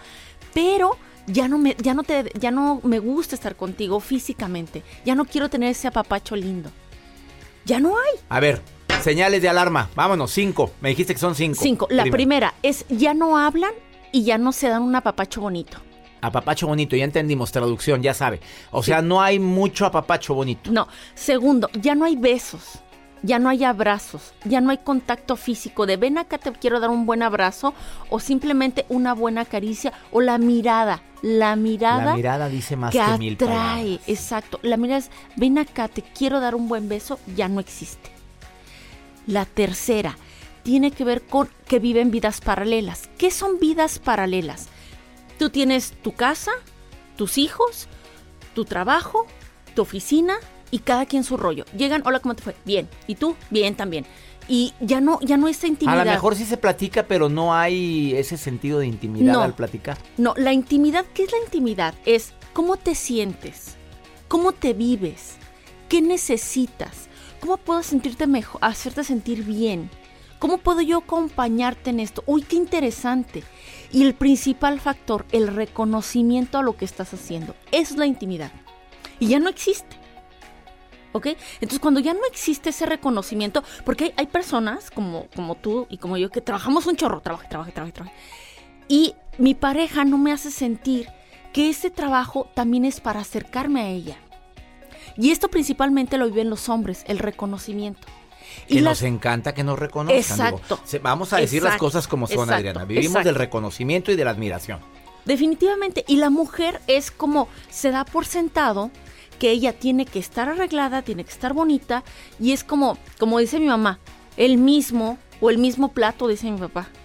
pero 0.54 0.98
ya 1.28 1.48
no 1.48 1.58
me, 1.58 1.76
ya 1.80 1.94
no 1.94 2.04
te, 2.04 2.32
ya 2.40 2.52
no 2.52 2.82
me 2.84 3.00
gusta 3.00 3.36
estar 3.36 3.56
contigo 3.56 4.00
físicamente. 4.00 4.84
Ya 5.06 5.16
no 5.16 5.26
quiero 5.26 5.50
tener 5.50 5.70
ese 5.70 5.88
apapacho 5.88 6.36
lindo. 6.36 6.72
Ya 7.66 7.80
no 7.80 7.96
hay. 7.98 8.20
A 8.30 8.40
ver, 8.40 8.62
señales 9.02 9.42
de 9.42 9.50
alarma. 9.50 9.90
Vámonos, 9.96 10.32
5. 10.32 10.72
Me 10.82 10.90
dijiste 10.90 11.14
que 11.14 11.20
son 11.20 11.36
5. 11.36 11.60
Cinco. 11.62 11.88
La 11.90 12.06
primera 12.06 12.54
es 12.64 12.86
ya 12.90 13.14
no 13.14 13.38
hablan 13.38 13.74
y 14.12 14.24
ya 14.24 14.38
no 14.38 14.52
se 14.52 14.70
dan 14.70 14.82
un 14.82 14.96
apapacho 14.96 15.42
bonito. 15.42 15.78
Apapacho 16.22 16.68
bonito, 16.68 16.98
ya 16.98 17.06
entendimos, 17.06 17.52
traducción, 17.52 18.02
ya 18.02 18.14
sabe. 18.14 18.42
O 18.72 18.84
sea, 18.84 19.02
no 19.02 19.22
hay 19.22 19.40
mucho 19.40 19.86
apapacho 19.86 20.34
bonito. 20.34 20.70
No. 20.72 20.88
Segundo, 21.16 21.70
ya 21.80 21.96
no 21.96 22.06
hay 22.06 22.18
besos. 22.18 22.80
Ya 23.22 23.38
no 23.38 23.50
hay 23.50 23.66
abrazos, 23.66 24.34
ya 24.46 24.62
no 24.62 24.70
hay 24.72 24.78
contacto 24.78 25.36
físico 25.36 25.86
de 25.86 25.98
ven 25.98 26.18
acá 26.18 26.38
te 26.38 26.52
quiero 26.54 26.80
dar 26.80 26.90
un 26.90 27.06
buen 27.06 27.22
abrazo 27.22 27.74
o 28.10 28.20
simplemente 28.22 28.86
una 28.88 29.14
buena 29.14 29.44
caricia 29.44 29.92
o 30.12 30.22
la 30.22 30.38
mirada, 30.38 31.04
la 31.22 31.58
mirada, 31.58 32.06
La 32.06 32.16
mirada 32.16 32.48
dice 32.48 32.78
más 32.78 32.92
que 32.94 33.00
que, 33.04 33.18
mil 33.18 33.34
atrae, 33.34 33.50
palabras. 33.50 34.08
exacto. 34.08 34.60
La 34.64 34.78
mirada 34.78 35.00
es 35.00 35.12
ven 35.36 35.58
acá 35.58 35.90
te 35.90 36.02
quiero 36.02 36.40
dar 36.40 36.56
un 36.56 36.70
buen 36.70 36.88
beso, 36.88 37.20
ya 37.36 37.50
no 37.50 37.60
existe. 37.60 38.10
La 39.28 39.46
tercera 39.46 40.18
tiene 40.64 40.92
que 40.92 41.04
ver 41.04 41.22
con 41.24 41.50
que 41.68 41.80
viven 41.80 42.12
vidas 42.12 42.40
paralelas. 42.42 43.10
¿Qué 43.18 43.32
son 43.32 43.60
vidas 43.60 44.00
paralelas? 44.00 44.68
Tú 45.38 45.50
tienes 45.50 45.92
tu 46.02 46.14
casa, 46.14 46.52
tus 47.18 47.38
hijos, 47.38 47.88
tu 48.56 48.66
trabajo, 48.66 49.26
tu 49.76 49.82
oficina 49.82 50.36
y 50.72 50.80
cada 50.80 51.06
quien 51.06 51.24
su 51.24 51.38
rollo. 51.38 51.66
Llegan, 51.78 52.04
hola, 52.06 52.20
¿cómo 52.20 52.36
te 52.36 52.44
fue? 52.44 52.56
Bien. 52.66 52.88
¿Y 53.08 53.16
tú? 53.16 53.36
Bien 53.50 53.76
también. 53.76 54.06
Y 54.48 54.74
ya 54.82 55.00
no, 55.00 55.20
ya 55.22 55.38
no 55.38 55.48
esa 55.48 55.68
A 55.68 55.70
intimidad. 55.70 56.06
lo 56.06 56.12
mejor 56.12 56.36
sí 56.36 56.44
se 56.46 56.58
platica, 56.58 57.04
pero 57.04 57.30
no 57.30 57.54
hay 57.54 58.14
ese 58.16 58.36
sentido 58.38 58.80
de 58.80 58.88
intimidad 58.88 59.34
No. 59.34 59.42
al 59.42 59.54
platicar. 59.54 59.98
No, 60.18 60.34
la 60.38 60.54
intimidad, 60.54 61.06
¿qué 61.14 61.24
es 61.24 61.32
la 61.32 61.38
intimidad? 61.46 61.94
Es 62.06 62.34
cómo 62.54 62.78
te 62.78 62.96
sientes, 62.96 63.76
cómo 64.28 64.52
te 64.52 64.74
vives, 64.74 65.36
qué 65.88 66.02
necesitas, 66.02 67.10
cómo 67.42 67.58
puedo 67.58 67.84
sentirte 67.84 68.26
mejor, 68.26 68.60
hacerte 68.64 69.04
sentir 69.04 69.44
bien, 69.44 69.90
cómo 70.40 70.58
puedo 70.58 70.82
yo 70.82 70.98
acompañarte 71.00 71.92
en 71.92 72.00
esto. 72.00 72.24
Uy, 72.26 72.42
qué 72.42 72.56
interesante. 72.56 73.44
Y 73.92 74.04
el 74.04 74.16
principal 74.16 74.80
factor, 74.80 75.26
el 75.32 75.48
reconocimiento 75.48 76.58
a 76.58 76.64
lo 76.64 76.76
que 76.76 76.86
estás 76.86 77.14
haciendo. 77.14 77.56
Es 77.72 77.98
la 77.98 78.06
intimidad. 78.08 78.52
Y 79.20 79.28
ya 79.28 79.40
no 79.40 79.50
existe. 79.50 79.98
¿Ok? 81.12 81.28
Entonces, 81.56 81.80
cuando 81.80 82.00
ya 82.00 82.14
no 82.14 82.20
existe 82.30 82.70
ese 82.70 82.86
reconocimiento, 82.86 83.64
porque 83.84 84.06
hay, 84.06 84.14
hay 84.18 84.28
personas 84.28 84.92
como, 84.92 85.28
como 85.36 85.56
tú 85.56 85.88
y 85.90 85.98
como 85.98 86.18
yo 86.18 86.30
que 86.30 86.42
trabajamos 86.42 86.86
un 86.86 86.96
chorro, 86.96 87.22
trabajo, 87.22 87.46
trabajo, 87.50 87.72
trabajo, 87.72 87.94
trabajo. 87.94 88.16
Y 88.88 89.16
mi 89.38 89.56
pareja 89.56 90.06
no 90.06 90.18
me 90.18 90.32
hace 90.32 90.52
sentir 90.52 91.08
que 91.54 91.70
ese 91.70 91.90
trabajo 91.90 92.48
también 92.54 92.86
es 92.86 93.00
para 93.02 93.22
acercarme 93.22 93.82
a 93.82 93.88
ella. 93.90 94.18
Y 95.18 95.32
esto 95.32 95.50
principalmente 95.50 96.18
lo 96.18 96.26
viven 96.28 96.50
los 96.50 96.70
hombres, 96.70 97.04
el 97.08 97.18
reconocimiento. 97.20 98.08
Que 98.68 98.76
Y 98.76 98.82
nos 98.82 98.84
las- 98.84 99.04
encanta 99.04 99.54
que 99.54 99.64
nos 99.64 99.78
reconozcan. 99.80 100.20
Exacto. 100.20 100.80
digo. 100.92 101.04
Vamos 101.04 101.34
a 101.34 101.38
decir 101.38 101.62
las 101.64 101.72
Exacto, 101.74 101.86
cosas 101.86 102.08
como 102.08 102.28
son, 102.28 102.36
exacto, 102.50 102.56
Adriana. 102.56 102.86
Vivimos 102.86 103.08
exacto. 103.08 103.28
del 103.30 103.36
reconocimiento 103.36 104.12
y 104.12 104.16
de 104.16 104.24
la 104.24 104.32
admiración. 104.32 104.80
Definitivamente. 105.26 106.06
Y 106.08 106.16
la 106.18 106.30
mujer 106.30 106.82
es 106.88 107.12
como 107.12 107.48
se 107.70 107.92
da 107.92 108.06
por 108.06 108.26
sentado 108.26 108.92
que 109.40 109.50
ella 109.52 109.74
tiene 109.74 110.06
que 110.06 110.20
estar 110.20 110.50
arreglada, 110.50 111.02
tiene 111.02 111.24
que 111.24 111.32
estar 111.32 111.54
bonita. 111.54 112.04
Y 112.40 112.52
es 112.52 112.64
como, 112.64 112.98
como 113.18 113.40
dice 113.40 113.60
mi 113.60 113.68
mamá, 113.68 114.00
el 114.38 114.58
mismo 114.58 115.18
o 115.42 115.50
el 115.50 115.58
mismo 115.58 115.94
plato, 115.94 116.28
dice 116.28 116.52
mi 116.52 116.60
papá. 116.60 116.90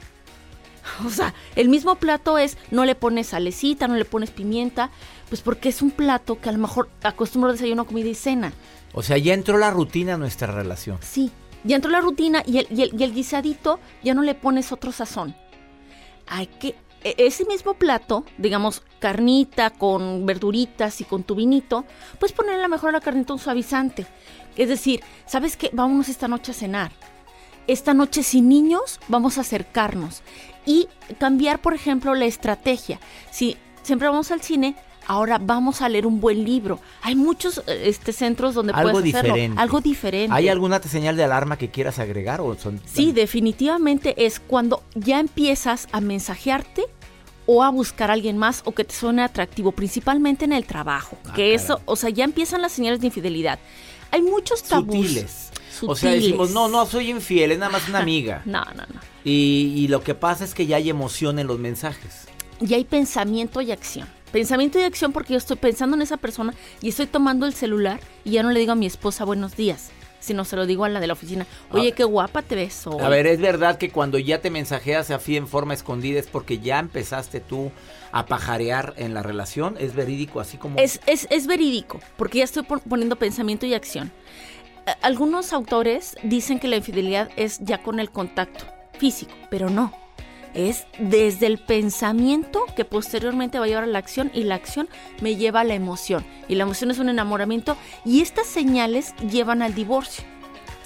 O 1.06 1.08
sea, 1.08 1.32
el 1.56 1.70
mismo 1.70 1.94
plato 1.94 2.36
es, 2.36 2.58
no 2.70 2.84
le 2.84 2.94
pones 2.94 3.28
salecita, 3.28 3.88
no 3.88 3.94
le 3.94 4.04
pones 4.04 4.30
pimienta, 4.30 4.90
pues 5.30 5.40
porque 5.40 5.70
es 5.70 5.80
un 5.80 5.90
plato 5.90 6.38
que 6.38 6.50
a 6.50 6.52
lo 6.52 6.58
mejor 6.58 6.90
acostumbro 7.02 7.52
desayuno, 7.52 7.86
comida 7.86 8.08
y 8.08 8.14
cena. 8.14 8.52
O 8.92 9.02
sea, 9.02 9.16
ya 9.16 9.32
entró 9.32 9.56
la 9.56 9.70
rutina 9.70 10.14
a 10.14 10.18
nuestra 10.18 10.52
relación. 10.52 10.98
Sí, 11.00 11.32
ya 11.64 11.76
entró 11.76 11.90
la 11.90 12.02
rutina 12.02 12.42
y 12.46 12.58
el, 12.58 12.66
y 12.70 12.82
el, 12.82 13.00
y 13.00 13.02
el 13.02 13.14
guisadito 13.14 13.80
ya 14.02 14.12
no 14.12 14.22
le 14.22 14.34
pones 14.34 14.72
otro 14.72 14.92
sazón. 14.92 15.34
Hay 16.26 16.46
que 16.46 16.74
ese 17.04 17.44
mismo 17.44 17.74
plato, 17.74 18.24
digamos, 18.38 18.82
carnita 18.98 19.70
con 19.70 20.24
verduritas 20.24 21.00
y 21.00 21.04
con 21.04 21.22
tu 21.22 21.34
vinito, 21.34 21.84
puedes 22.18 22.34
ponerle 22.34 22.66
mejor 22.68 22.90
a 22.90 22.92
la 22.92 23.00
carnita 23.00 23.34
un 23.34 23.38
suavizante. 23.38 24.06
Es 24.56 24.68
decir, 24.68 25.02
¿sabes 25.26 25.56
qué? 25.56 25.70
Vámonos 25.72 26.08
esta 26.08 26.28
noche 26.28 26.52
a 26.52 26.54
cenar. 26.54 26.92
Esta 27.66 27.94
noche 27.94 28.22
sin 28.22 28.48
niños 28.48 29.00
vamos 29.08 29.38
a 29.38 29.42
acercarnos 29.42 30.22
y 30.66 30.88
cambiar, 31.18 31.60
por 31.60 31.74
ejemplo, 31.74 32.14
la 32.14 32.26
estrategia. 32.26 33.00
Si 33.30 33.56
siempre 33.82 34.08
vamos 34.08 34.30
al 34.30 34.42
cine, 34.42 34.76
ahora 35.06 35.38
vamos 35.38 35.82
a 35.82 35.88
leer 35.88 36.06
un 36.06 36.20
buen 36.20 36.44
libro. 36.44 36.80
Hay 37.02 37.14
muchos 37.14 37.58
eh, 37.66 37.82
este, 37.86 38.12
centros 38.12 38.54
donde 38.54 38.72
Algo 38.72 38.92
puedes 38.92 39.14
hacerlo. 39.14 39.34
diferente. 39.34 39.60
Algo 39.60 39.80
diferente. 39.80 40.34
¿Hay 40.34 40.48
alguna 40.48 40.82
señal 40.82 41.16
de 41.16 41.24
alarma 41.24 41.56
que 41.56 41.70
quieras 41.70 41.98
agregar 41.98 42.40
o 42.40 42.54
son 42.56 42.80
Sí, 42.84 43.12
definitivamente 43.12 44.26
es 44.26 44.40
cuando 44.40 44.82
ya 44.94 45.20
empiezas 45.20 45.88
a 45.92 46.00
mensajearte 46.00 46.86
o 47.46 47.62
a 47.62 47.70
buscar 47.70 48.10
a 48.10 48.14
alguien 48.14 48.38
más 48.38 48.62
o 48.64 48.72
que 48.72 48.84
te 48.84 48.94
suene 48.94 49.22
atractivo, 49.22 49.72
principalmente 49.72 50.44
en 50.44 50.52
el 50.52 50.64
trabajo. 50.64 51.18
Ah, 51.26 51.34
que 51.34 51.54
eso, 51.54 51.80
o 51.84 51.96
sea, 51.96 52.10
ya 52.10 52.24
empiezan 52.24 52.62
las 52.62 52.72
señales 52.72 53.00
de 53.00 53.06
infidelidad. 53.06 53.58
Hay 54.10 54.22
muchos 54.22 54.62
tabús. 54.62 54.96
sutiles? 54.96 55.50
O 55.82 55.96
sea, 55.96 56.12
decimos, 56.12 56.52
no, 56.52 56.68
no 56.68 56.86
soy 56.86 57.10
infiel, 57.10 57.52
es 57.52 57.58
nada 57.58 57.72
más 57.72 57.88
una 57.88 57.98
amiga. 57.98 58.42
No, 58.46 58.64
no, 58.64 58.82
no. 58.94 59.00
Y, 59.24 59.72
y 59.76 59.88
lo 59.88 60.02
que 60.02 60.14
pasa 60.14 60.44
es 60.44 60.54
que 60.54 60.66
ya 60.66 60.76
hay 60.76 60.88
emoción 60.90 61.38
en 61.38 61.46
los 61.46 61.58
mensajes. 61.58 62.26
Y 62.60 62.74
hay 62.74 62.84
pensamiento 62.84 63.60
y 63.60 63.72
acción. 63.72 64.06
Pensamiento 64.34 64.80
y 64.80 64.82
acción 64.82 65.12
porque 65.12 65.32
yo 65.34 65.38
estoy 65.38 65.54
pensando 65.56 65.94
en 65.94 66.02
esa 66.02 66.16
persona 66.16 66.54
y 66.82 66.88
estoy 66.88 67.06
tomando 67.06 67.46
el 67.46 67.54
celular 67.54 68.00
y 68.24 68.32
ya 68.32 68.42
no 68.42 68.50
le 68.50 68.58
digo 68.58 68.72
a 68.72 68.74
mi 68.74 68.84
esposa 68.84 69.24
buenos 69.24 69.54
días, 69.54 69.92
sino 70.18 70.44
se 70.44 70.56
lo 70.56 70.66
digo 70.66 70.84
a 70.84 70.88
la 70.88 70.98
de 70.98 71.06
la 71.06 71.12
oficina. 71.12 71.46
Oye, 71.70 71.90
A- 71.90 71.94
qué 71.94 72.02
guapa 72.02 72.42
te 72.42 72.56
ves 72.56 72.84
hoy. 72.88 73.00
A 73.00 73.08
ver, 73.08 73.28
es 73.28 73.40
verdad 73.40 73.78
que 73.78 73.90
cuando 73.90 74.18
ya 74.18 74.40
te 74.40 74.50
mensajeas 74.50 75.12
así 75.12 75.36
en 75.36 75.46
forma 75.46 75.72
escondida 75.72 76.18
es 76.18 76.26
porque 76.26 76.58
ya 76.58 76.80
empezaste 76.80 77.38
tú 77.38 77.70
a 78.10 78.26
pajarear 78.26 78.94
en 78.96 79.14
la 79.14 79.22
relación. 79.22 79.76
¿Es 79.78 79.94
verídico 79.94 80.40
así 80.40 80.56
como...? 80.56 80.80
Es, 80.80 80.98
es, 81.06 81.28
es 81.30 81.46
verídico, 81.46 82.00
porque 82.16 82.38
ya 82.38 82.44
estoy 82.44 82.64
pon- 82.64 82.80
poniendo 82.88 83.14
pensamiento 83.14 83.66
y 83.66 83.74
acción. 83.74 84.10
Algunos 85.00 85.52
autores 85.52 86.16
dicen 86.24 86.58
que 86.58 86.66
la 86.66 86.74
infidelidad 86.74 87.30
es 87.36 87.60
ya 87.60 87.84
con 87.84 88.00
el 88.00 88.10
contacto 88.10 88.64
físico, 88.98 89.32
pero 89.48 89.70
no. 89.70 89.94
Es 90.54 90.86
desde 90.98 91.46
el 91.46 91.58
pensamiento 91.58 92.64
que 92.76 92.84
posteriormente 92.84 93.58
va 93.58 93.64
a 93.64 93.68
llevar 93.68 93.84
a 93.84 93.88
la 93.88 93.98
acción 93.98 94.30
y 94.32 94.44
la 94.44 94.54
acción 94.54 94.88
me 95.20 95.36
lleva 95.36 95.60
a 95.60 95.64
la 95.64 95.74
emoción. 95.74 96.24
Y 96.48 96.54
la 96.54 96.62
emoción 96.62 96.90
es 96.90 96.98
un 96.98 97.08
enamoramiento 97.08 97.76
y 98.04 98.20
estas 98.20 98.46
señales 98.46 99.14
llevan 99.30 99.62
al 99.62 99.74
divorcio. 99.74 100.24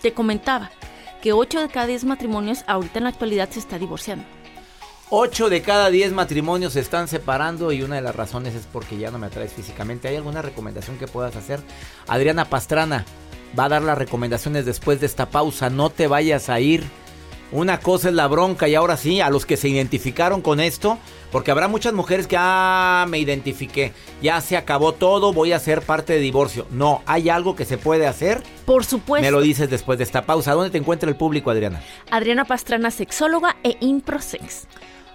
Te 0.00 0.12
comentaba 0.12 0.70
que 1.22 1.32
8 1.32 1.60
de 1.60 1.68
cada 1.68 1.86
10 1.86 2.04
matrimonios 2.04 2.64
ahorita 2.66 2.98
en 2.98 3.04
la 3.04 3.10
actualidad 3.10 3.50
se 3.50 3.58
está 3.58 3.78
divorciando. 3.78 4.24
8 5.10 5.48
de 5.48 5.62
cada 5.62 5.88
10 5.90 6.12
matrimonios 6.12 6.74
se 6.74 6.80
están 6.80 7.08
separando 7.08 7.72
y 7.72 7.82
una 7.82 7.96
de 7.96 8.02
las 8.02 8.14
razones 8.14 8.54
es 8.54 8.66
porque 8.70 8.98
ya 8.98 9.10
no 9.10 9.18
me 9.18 9.26
atraes 9.26 9.54
físicamente. 9.54 10.08
¿Hay 10.08 10.16
alguna 10.16 10.42
recomendación 10.42 10.98
que 10.98 11.06
puedas 11.06 11.34
hacer? 11.34 11.60
Adriana 12.06 12.44
Pastrana 12.44 13.06
va 13.58 13.64
a 13.64 13.68
dar 13.70 13.82
las 13.82 13.96
recomendaciones 13.96 14.66
después 14.66 15.00
de 15.00 15.06
esta 15.06 15.30
pausa. 15.30 15.70
No 15.70 15.88
te 15.88 16.08
vayas 16.08 16.50
a 16.50 16.60
ir. 16.60 16.84
Una 17.50 17.80
cosa 17.80 18.10
es 18.10 18.14
la 18.14 18.26
bronca 18.26 18.68
y 18.68 18.74
ahora 18.74 18.98
sí, 18.98 19.20
a 19.22 19.30
los 19.30 19.46
que 19.46 19.56
se 19.56 19.68
identificaron 19.70 20.42
con 20.42 20.60
esto, 20.60 20.98
porque 21.32 21.50
habrá 21.50 21.66
muchas 21.66 21.94
mujeres 21.94 22.26
que, 22.26 22.36
ah, 22.38 23.06
me 23.08 23.18
identifiqué, 23.18 23.92
ya 24.20 24.40
se 24.42 24.56
acabó 24.56 24.92
todo, 24.92 25.32
voy 25.32 25.52
a 25.52 25.58
ser 25.58 25.80
parte 25.80 26.12
de 26.12 26.18
divorcio. 26.18 26.66
No, 26.70 27.02
hay 27.06 27.30
algo 27.30 27.56
que 27.56 27.64
se 27.64 27.78
puede 27.78 28.06
hacer. 28.06 28.42
Por 28.66 28.84
supuesto. 28.84 29.24
Me 29.24 29.30
lo 29.30 29.40
dices 29.40 29.70
después 29.70 29.96
de 29.96 30.04
esta 30.04 30.26
pausa. 30.26 30.52
¿Dónde 30.52 30.70
te 30.70 30.76
encuentra 30.78 31.08
el 31.08 31.16
público, 31.16 31.50
Adriana? 31.50 31.80
Adriana 32.10 32.44
Pastrana, 32.44 32.90
sexóloga 32.90 33.56
e 33.62 33.78
improsex. 33.80 34.66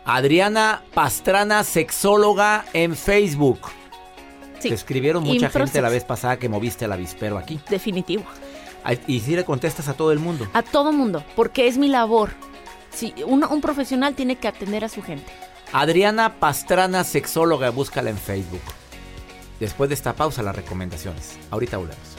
Adriana 0.05 0.81
Pastrana, 0.93 1.63
sexóloga 1.63 2.65
en 2.73 2.95
Facebook. 2.95 3.59
Sí. 4.59 4.69
Te 4.69 4.75
escribieron 4.75 5.23
mucha 5.23 5.45
Improsex. 5.45 5.71
gente 5.71 5.81
la 5.81 5.89
vez 5.89 6.03
pasada 6.03 6.37
que 6.37 6.49
moviste 6.49 6.85
el 6.85 6.91
avispero 6.93 7.37
aquí. 7.37 7.59
Definitivo. 7.69 8.23
Y 9.07 9.19
si 9.21 9.35
le 9.35 9.45
contestas 9.45 9.87
a 9.87 9.93
todo 9.93 10.11
el 10.11 10.19
mundo. 10.19 10.47
A 10.53 10.61
todo 10.63 10.91
mundo, 10.91 11.23
porque 11.35 11.67
es 11.67 11.77
mi 11.77 11.87
labor. 11.87 12.31
Si 12.93 13.13
uno- 13.25 13.49
un 13.49 13.61
profesional 13.61 14.13
tiene 14.15 14.35
que 14.35 14.47
atender 14.47 14.83
a 14.85 14.89
su 14.89 15.01
gente. 15.01 15.31
Adriana 15.71 16.35
Pastrana, 16.39 17.03
sexóloga, 17.03 17.69
búscala 17.71 18.09
en 18.09 18.17
Facebook. 18.17 18.61
Después 19.59 19.89
de 19.89 19.95
esta 19.95 20.13
pausa, 20.13 20.43
las 20.43 20.55
recomendaciones. 20.55 21.37
Ahorita 21.49 21.77
volvemos. 21.77 22.12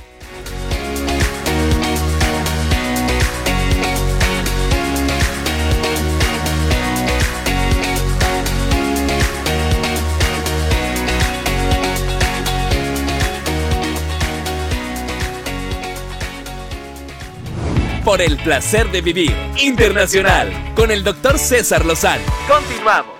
Por 18.05 18.21
el 18.21 18.37
placer 18.37 18.91
de 18.91 19.01
vivir 19.01 19.35
internacional 19.57 20.53
con 20.77 20.91
el 20.91 21.03
doctor 21.03 21.39
César 21.39 21.87
Lozano. 21.87 22.23
Continuamos. 22.47 23.15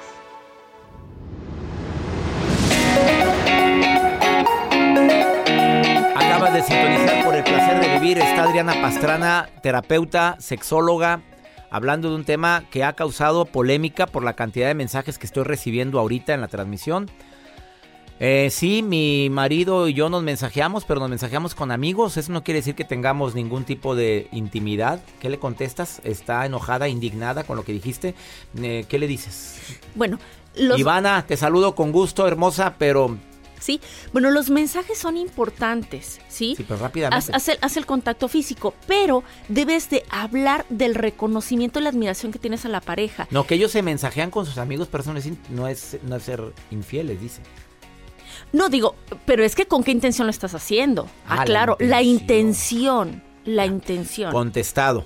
Acabas 6.15 6.53
de 6.53 6.63
sintonizar 6.63 7.25
por 7.25 7.35
el 7.35 7.45
placer 7.45 7.81
de 7.81 7.99
vivir. 7.99 8.19
Está 8.19 8.43
Adriana 8.43 8.75
Pastrana, 8.83 9.49
terapeuta, 9.63 10.37
sexóloga, 10.39 11.23
hablando 11.71 12.11
de 12.11 12.17
un 12.17 12.25
tema 12.27 12.65
que 12.71 12.85
ha 12.85 12.93
causado 12.93 13.47
polémica 13.47 14.07
por 14.07 14.23
la 14.23 14.35
cantidad 14.35 14.69
de 14.69 14.75
mensajes 14.75 15.19
que 15.19 15.25
estoy 15.25 15.45
recibiendo 15.45 15.99
ahorita 15.99 16.35
en 16.35 16.43
la 16.43 16.49
transmisión. 16.49 17.11
Eh, 18.21 18.49
sí, 18.51 18.83
mi 18.83 19.29
marido 19.29 19.89
y 19.89 19.95
yo 19.95 20.09
nos 20.09 20.23
mensajeamos, 20.23 20.85
pero 20.85 21.01
nos 21.01 21.11
mensajeamos 21.11 21.55
con 21.55 21.73
amigos. 21.73 22.17
Eso 22.17 22.33
no 22.33 22.45
quiere 22.45 22.61
decir 22.61 22.75
que 22.75 22.85
tengamos 22.85 23.35
ningún 23.35 23.65
tipo 23.65 23.97
de 23.97 24.29
intimidad. 24.33 25.01
¿Qué 25.21 25.29
le 25.29 25.39
contestas? 25.39 26.01
¿Está 26.05 26.47
enojada, 26.47 26.89
indignada 26.89 27.45
con 27.45 27.57
lo 27.57 27.65
que 27.65 27.73
dijiste? 27.73 28.15
Eh, 28.63 28.85
¿Qué 28.89 28.99
le 28.99 29.09
dices? 29.09 29.59
Bueno, 29.95 30.19
los, 30.57 30.79
Ivana, 30.79 31.27
te 31.27 31.37
saludo 31.37 31.75
con 31.75 31.91
gusto, 31.91 32.29
hermosa, 32.29 32.77
pero 32.79 33.19
sí, 33.59 33.81
bueno, 34.13 34.31
los 34.31 34.51
mensajes 34.51 34.97
son 34.97 35.17
importantes, 35.17 36.21
¿sí? 36.29 36.55
sí, 36.57 36.65
pero 36.69 36.79
rápidamente. 36.79 37.33
Haz, 37.33 37.35
haz 37.35 37.49
el, 37.49 37.59
haz 37.61 37.77
el 37.77 37.87
contacto 37.87 38.29
físico, 38.29 38.75
pero 38.87 39.25
debes 39.49 39.91
de 39.91 40.05
hablar 40.11 40.65
del 40.69 40.95
reconocimiento 40.95 41.81
y 41.81 41.83
la 41.83 41.89
admiración 41.89 42.31
que 42.31 42.39
tienes 42.39 42.65
a 42.65 42.69
la 42.69 42.81
pareja. 42.81 43.27
No, 43.33 43.47
que 43.47 43.57
ellos 43.57 43.73
se 43.73 43.83
mensajean 43.83 44.31
con 44.31 44.47
sus 44.47 44.59
amigos, 44.59 44.87
pero 44.91 45.03
eso 45.03 45.13
no 45.13 45.19
es, 45.19 45.29
no 45.51 45.67
es, 45.67 45.99
no 46.05 46.15
es 46.15 46.23
ser 46.23 46.53
infieles, 46.71 47.21
dice. 47.21 47.41
No 48.55 48.69
digo, 48.69 48.95
pero 49.27 49.45
es 49.45 49.55
que 49.55 49.67
con 49.67 49.83
qué 49.85 49.91
intención 49.91 50.27
lo 50.27 50.31
estás 50.31 50.55
haciendo. 50.55 51.09
Ah, 51.27 51.35
Ah, 51.35 51.37
la 51.39 51.45
claro, 51.45 51.77
la 51.81 52.03
intención. 52.03 53.23
la 53.45 53.67
intención. 53.67 54.33
Contestado. 54.33 55.05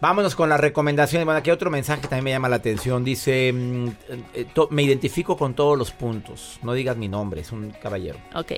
Vámonos 0.00 0.34
con 0.34 0.50
las 0.50 0.60
recomendaciones. 0.60 1.24
Bueno, 1.24 1.38
aquí 1.38 1.48
hay 1.48 1.54
otro 1.54 1.70
mensaje 1.70 2.02
que 2.02 2.08
también 2.08 2.24
me 2.24 2.30
llama 2.32 2.50
la 2.50 2.56
atención. 2.56 3.04
Dice, 3.04 3.50
mm, 3.54 3.88
eh, 4.34 4.46
me 4.68 4.82
identifico 4.82 5.36
con 5.38 5.54
todos 5.54 5.78
los 5.78 5.92
puntos. 5.92 6.58
No 6.62 6.74
digas 6.74 6.96
mi 6.98 7.08
nombre, 7.08 7.40
es 7.40 7.52
un 7.52 7.70
caballero. 7.70 8.18
Ok. 8.34 8.52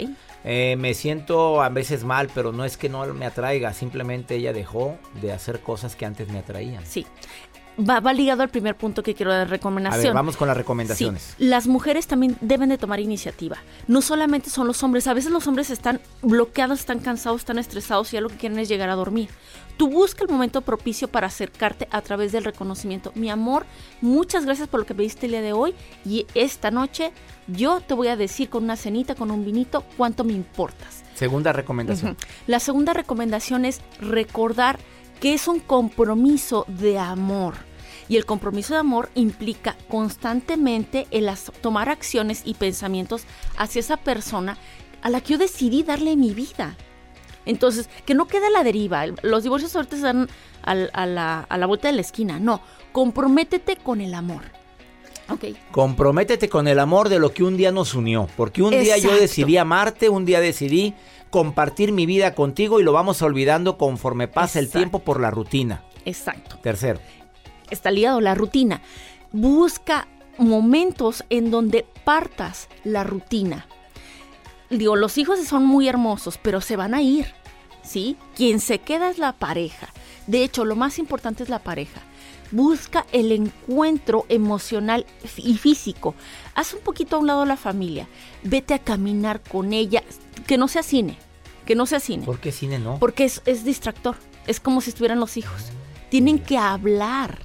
Eh, 0.44 0.74
me 0.76 0.92
siento 0.94 1.62
a 1.62 1.68
veces 1.68 2.02
mal, 2.02 2.28
pero 2.34 2.50
no 2.50 2.64
es 2.64 2.76
que 2.76 2.88
no 2.88 3.06
me 3.14 3.26
atraiga. 3.26 3.72
Simplemente 3.74 4.34
ella 4.34 4.52
dejó 4.52 4.96
de 5.22 5.32
hacer 5.32 5.60
cosas 5.60 5.94
que 5.94 6.04
antes 6.04 6.28
me 6.28 6.40
atraían. 6.40 6.84
Sí. 6.84 7.06
Va, 7.78 8.00
va 8.00 8.12
ligado 8.12 8.42
al 8.42 8.48
primer 8.48 8.76
punto 8.76 9.02
que 9.02 9.14
quiero 9.14 9.32
dar 9.32 9.42
A 9.42 9.50
recomendación. 9.50 10.02
ver, 10.04 10.14
vamos 10.14 10.36
con 10.36 10.48
las 10.48 10.56
recomendaciones. 10.56 11.34
Sí, 11.36 11.44
las 11.44 11.66
mujeres 11.66 12.06
también 12.06 12.36
deben 12.40 12.70
de 12.70 12.78
tomar 12.78 13.00
iniciativa. 13.00 13.58
No 13.86 14.00
solamente 14.00 14.48
son 14.48 14.66
los 14.66 14.82
hombres, 14.82 15.06
a 15.06 15.14
veces 15.14 15.30
los 15.30 15.46
hombres 15.46 15.70
están 15.70 16.00
bloqueados, 16.22 16.80
están 16.80 17.00
cansados, 17.00 17.40
están 17.40 17.58
estresados 17.58 18.12
y 18.12 18.16
ya 18.16 18.20
lo 18.20 18.28
que 18.30 18.36
quieren 18.36 18.58
es 18.58 18.68
llegar 18.68 18.88
a 18.88 18.94
dormir. 18.94 19.28
Tú 19.76 19.88
busca 19.88 20.24
el 20.24 20.30
momento 20.30 20.62
propicio 20.62 21.08
para 21.08 21.26
acercarte 21.26 21.86
a 21.90 22.00
través 22.00 22.32
del 22.32 22.44
reconocimiento. 22.44 23.12
Mi 23.14 23.28
amor, 23.28 23.66
muchas 24.00 24.46
gracias 24.46 24.68
por 24.68 24.80
lo 24.80 24.86
que 24.86 24.94
me 24.94 25.02
diste 25.02 25.26
el 25.26 25.32
día 25.32 25.42
de 25.42 25.52
hoy 25.52 25.74
y 26.04 26.26
esta 26.34 26.70
noche 26.70 27.12
yo 27.46 27.80
te 27.80 27.92
voy 27.92 28.08
a 28.08 28.16
decir 28.16 28.48
con 28.48 28.64
una 28.64 28.76
cenita, 28.76 29.14
con 29.14 29.30
un 29.30 29.44
vinito, 29.44 29.84
cuánto 29.98 30.24
me 30.24 30.32
importas. 30.32 31.04
Segunda 31.14 31.52
recomendación. 31.52 32.16
La 32.46 32.58
segunda 32.58 32.94
recomendación 32.94 33.66
es 33.66 33.82
recordar 34.00 34.78
que 35.20 35.34
es 35.34 35.46
un 35.46 35.60
compromiso 35.60 36.64
de 36.68 36.98
amor. 36.98 37.54
Y 38.08 38.16
el 38.16 38.24
compromiso 38.24 38.74
de 38.74 38.80
amor 38.80 39.10
implica 39.14 39.76
constantemente 39.88 41.06
el 41.10 41.28
tomar 41.60 41.88
acciones 41.88 42.42
y 42.44 42.54
pensamientos 42.54 43.24
hacia 43.56 43.80
esa 43.80 43.96
persona 43.96 44.58
a 45.02 45.10
la 45.10 45.20
que 45.20 45.34
yo 45.34 45.38
decidí 45.38 45.82
darle 45.82 46.16
mi 46.16 46.30
vida. 46.30 46.76
Entonces, 47.44 47.88
que 48.04 48.14
no 48.14 48.26
quede 48.26 48.46
a 48.46 48.50
la 48.50 48.64
deriva. 48.64 49.06
Los 49.22 49.44
divorcios 49.44 49.74
ahorita 49.74 49.96
se 49.96 50.02
dan 50.02 50.28
a, 50.62 50.74
la, 50.74 51.40
a 51.40 51.58
la 51.58 51.66
vuelta 51.66 51.88
de 51.88 51.94
la 51.94 52.00
esquina. 52.00 52.38
No, 52.38 52.60
comprométete 52.92 53.76
con 53.76 54.00
el 54.00 54.14
amor. 54.14 54.42
Ok. 55.28 55.44
Comprométete 55.72 56.48
con 56.48 56.68
el 56.68 56.78
amor 56.78 57.08
de 57.08 57.18
lo 57.18 57.32
que 57.32 57.44
un 57.44 57.56
día 57.56 57.72
nos 57.72 57.94
unió. 57.94 58.28
Porque 58.36 58.62
un 58.62 58.70
día 58.70 58.98
yo 58.98 59.14
decidí 59.16 59.56
amarte, 59.56 60.08
un 60.08 60.24
día 60.24 60.40
decidí 60.40 60.94
compartir 61.30 61.92
mi 61.92 62.06
vida 62.06 62.34
contigo 62.34 62.80
y 62.80 62.84
lo 62.84 62.92
vamos 62.92 63.22
olvidando 63.22 63.76
conforme 63.78 64.28
pasa 64.28 64.58
el 64.58 64.70
tiempo 64.70 65.00
por 65.00 65.20
la 65.20 65.30
rutina. 65.30 65.84
Exacto. 66.04 66.58
Tercero. 66.62 67.00
Está 67.70 67.90
ligado 67.90 68.20
la 68.20 68.34
rutina. 68.34 68.82
Busca 69.32 70.08
momentos 70.38 71.24
en 71.30 71.50
donde 71.50 71.86
partas 72.04 72.68
la 72.84 73.04
rutina. 73.04 73.66
Digo, 74.70 74.96
los 74.96 75.16
hijos 75.18 75.38
son 75.44 75.64
muy 75.64 75.88
hermosos, 75.88 76.38
pero 76.42 76.60
se 76.60 76.76
van 76.76 76.94
a 76.94 77.02
ir, 77.02 77.26
¿sí? 77.82 78.16
Quien 78.34 78.60
se 78.60 78.80
queda 78.80 79.10
es 79.10 79.18
la 79.18 79.32
pareja. 79.32 79.88
De 80.26 80.42
hecho, 80.42 80.64
lo 80.64 80.74
más 80.74 80.98
importante 80.98 81.42
es 81.44 81.48
la 81.48 81.60
pareja. 81.60 82.00
Busca 82.50 83.06
el 83.12 83.32
encuentro 83.32 84.24
emocional 84.28 85.06
y 85.36 85.56
físico. 85.56 86.14
Haz 86.54 86.74
un 86.74 86.80
poquito 86.80 87.16
a 87.16 87.18
un 87.18 87.26
lado 87.26 87.44
la 87.44 87.56
familia. 87.56 88.08
Vete 88.42 88.74
a 88.74 88.78
caminar 88.78 89.40
con 89.40 89.72
ella. 89.72 90.02
Que 90.46 90.58
no 90.58 90.68
sea 90.68 90.82
cine. 90.82 91.18
Que 91.64 91.74
no 91.74 91.86
sea 91.86 92.00
cine. 92.00 92.24
¿Por 92.24 92.38
qué 92.38 92.52
cine 92.52 92.78
no? 92.78 92.98
Porque 92.98 93.24
es, 93.24 93.42
es 93.46 93.64
distractor. 93.64 94.16
Es 94.46 94.60
como 94.60 94.80
si 94.80 94.90
estuvieran 94.90 95.18
los 95.18 95.36
hijos. 95.36 95.70
Tienen 96.08 96.38
que 96.38 96.56
hablar. 96.56 97.38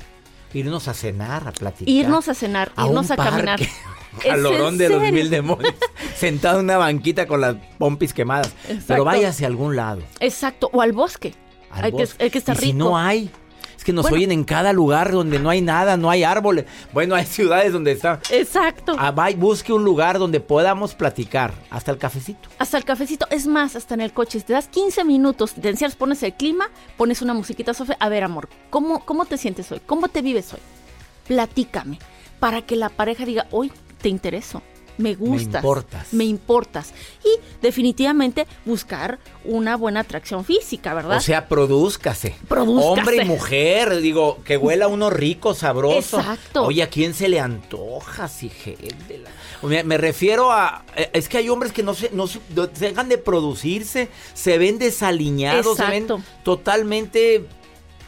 Irnos 0.53 0.87
a 0.87 0.93
cenar, 0.93 1.47
a 1.47 1.51
platicar. 1.51 1.89
Irnos 1.93 2.27
a 2.27 2.33
cenar, 2.33 2.71
A 2.75 2.85
irnos 2.87 3.11
a 3.11 3.15
caminar. 3.17 3.59
parque. 3.59 3.69
¿Es 4.17 4.25
Calorón 4.25 4.73
en 4.73 4.77
de 4.77 4.89
los 4.89 5.01
mil 5.11 5.29
demonios. 5.29 5.73
Sentado 6.15 6.59
en 6.59 6.65
una 6.65 6.77
banquita 6.77 7.27
con 7.27 7.39
las 7.41 7.55
pompis 7.77 8.13
quemadas. 8.13 8.51
Pero 8.67 8.79
Exacto. 8.79 9.05
váyase 9.05 9.45
a 9.45 9.47
algún 9.47 9.75
lado. 9.77 10.01
Exacto. 10.19 10.69
O 10.73 10.81
al 10.81 10.91
bosque. 10.91 11.33
al 11.71 11.85
hay, 11.85 11.91
bosque. 11.91 12.17
que, 12.17 12.23
hay 12.25 12.29
que 12.29 12.37
estar 12.37 12.57
y 12.57 12.59
rico. 12.59 12.71
si 12.71 12.73
no 12.73 12.97
hay. 12.97 13.31
Es 13.82 13.86
que 13.86 13.94
nos 13.94 14.04
Bueno. 14.04 14.17
oyen 14.17 14.32
en 14.32 14.44
cada 14.44 14.74
lugar 14.74 15.12
donde 15.12 15.39
no 15.39 15.50
hay 15.50 15.60
nada, 15.60 15.98
no 15.98 16.12
hay 16.12 16.24
árboles. 16.24 16.65
Bueno, 16.94 17.15
hay 17.15 17.26
ciudades 17.26 17.74
donde 17.74 17.94
está. 17.94 18.20
Exacto. 18.30 18.96
Ah, 18.96 19.12
busque 19.36 19.74
un 19.74 19.84
lugar 19.84 20.20
donde 20.20 20.39
podamos 20.39 20.94
platicar. 20.94 21.52
Hasta 21.72 21.89
el 21.89 21.98
cafecito. 21.98 22.48
Hasta 22.60 22.78
el 22.78 22.86
cafecito. 22.86 23.26
Es 23.32 23.48
más, 23.48 23.76
hasta 23.76 23.96
en 23.96 24.02
el 24.02 24.13
coche. 24.13 24.38
Si 24.39 24.46
te 24.46 24.54
das 24.54 24.67
15 24.67 25.04
minutos, 25.04 25.56
te 25.56 25.67
encierras, 25.67 25.96
pones 25.96 26.22
el 26.22 26.34
clima, 26.36 26.70
pones 26.96 27.24
una 27.24 27.34
musiquita, 27.34 27.74
Sofía. 27.74 27.98
A 28.00 28.08
ver, 28.08 28.24
amor, 28.24 28.50
¿cómo, 28.70 29.04
¿cómo 29.04 29.26
te 29.26 29.39
sientes 29.39 29.72
hoy? 29.72 29.82
¿Cómo 29.84 30.10
te 30.10 30.22
vives 30.22 30.54
hoy? 30.54 30.60
Platícame. 31.28 31.98
Para 32.39 32.62
que 32.62 32.76
la 32.76 32.89
pareja 32.89 33.26
diga, 33.26 33.48
hoy 33.50 33.72
te 34.00 34.10
intereso. 34.10 34.62
Me 35.01 35.15
gustas. 35.15 35.55
importas. 35.63 36.13
Me 36.13 36.23
importas. 36.25 36.93
Y 37.23 37.39
definitivamente 37.61 38.47
buscar 38.65 39.19
una 39.43 39.75
buena 39.77 40.01
atracción 40.01 40.45
física, 40.45 40.93
¿verdad? 40.93 41.17
O 41.17 41.21
sea, 41.21 41.47
produzcase. 41.47 42.35
Produzcase. 42.47 42.87
Hombre 42.99 43.17
y 43.23 43.25
mujer, 43.25 43.97
digo, 44.01 44.39
que 44.45 44.57
huela 44.57 44.87
uno 44.87 45.09
rico, 45.09 45.53
sabroso. 45.53 46.19
Exacto. 46.19 46.63
Oye, 46.65 46.83
¿a 46.83 46.87
quién 46.89 47.13
se 47.13 47.27
le 47.27 47.39
antoja, 47.39 48.27
si? 48.27 48.51
Me, 49.63 49.83
me 49.83 49.97
refiero 49.97 50.51
a. 50.51 50.83
eh, 50.95 51.09
Es 51.13 51.29
que 51.29 51.37
hay 51.37 51.49
hombres 51.49 51.71
que 51.71 51.83
no 51.83 51.93
se, 51.93 52.09
no 52.11 52.27
se- 52.27 52.39
dejan 52.79 53.09
de 53.09 53.17
producirse, 53.17 54.09
se 54.33 54.57
ven 54.57 54.77
desaliñados, 54.79 55.77
se 55.77 55.85
ven 55.85 56.07
totalmente 56.43 57.45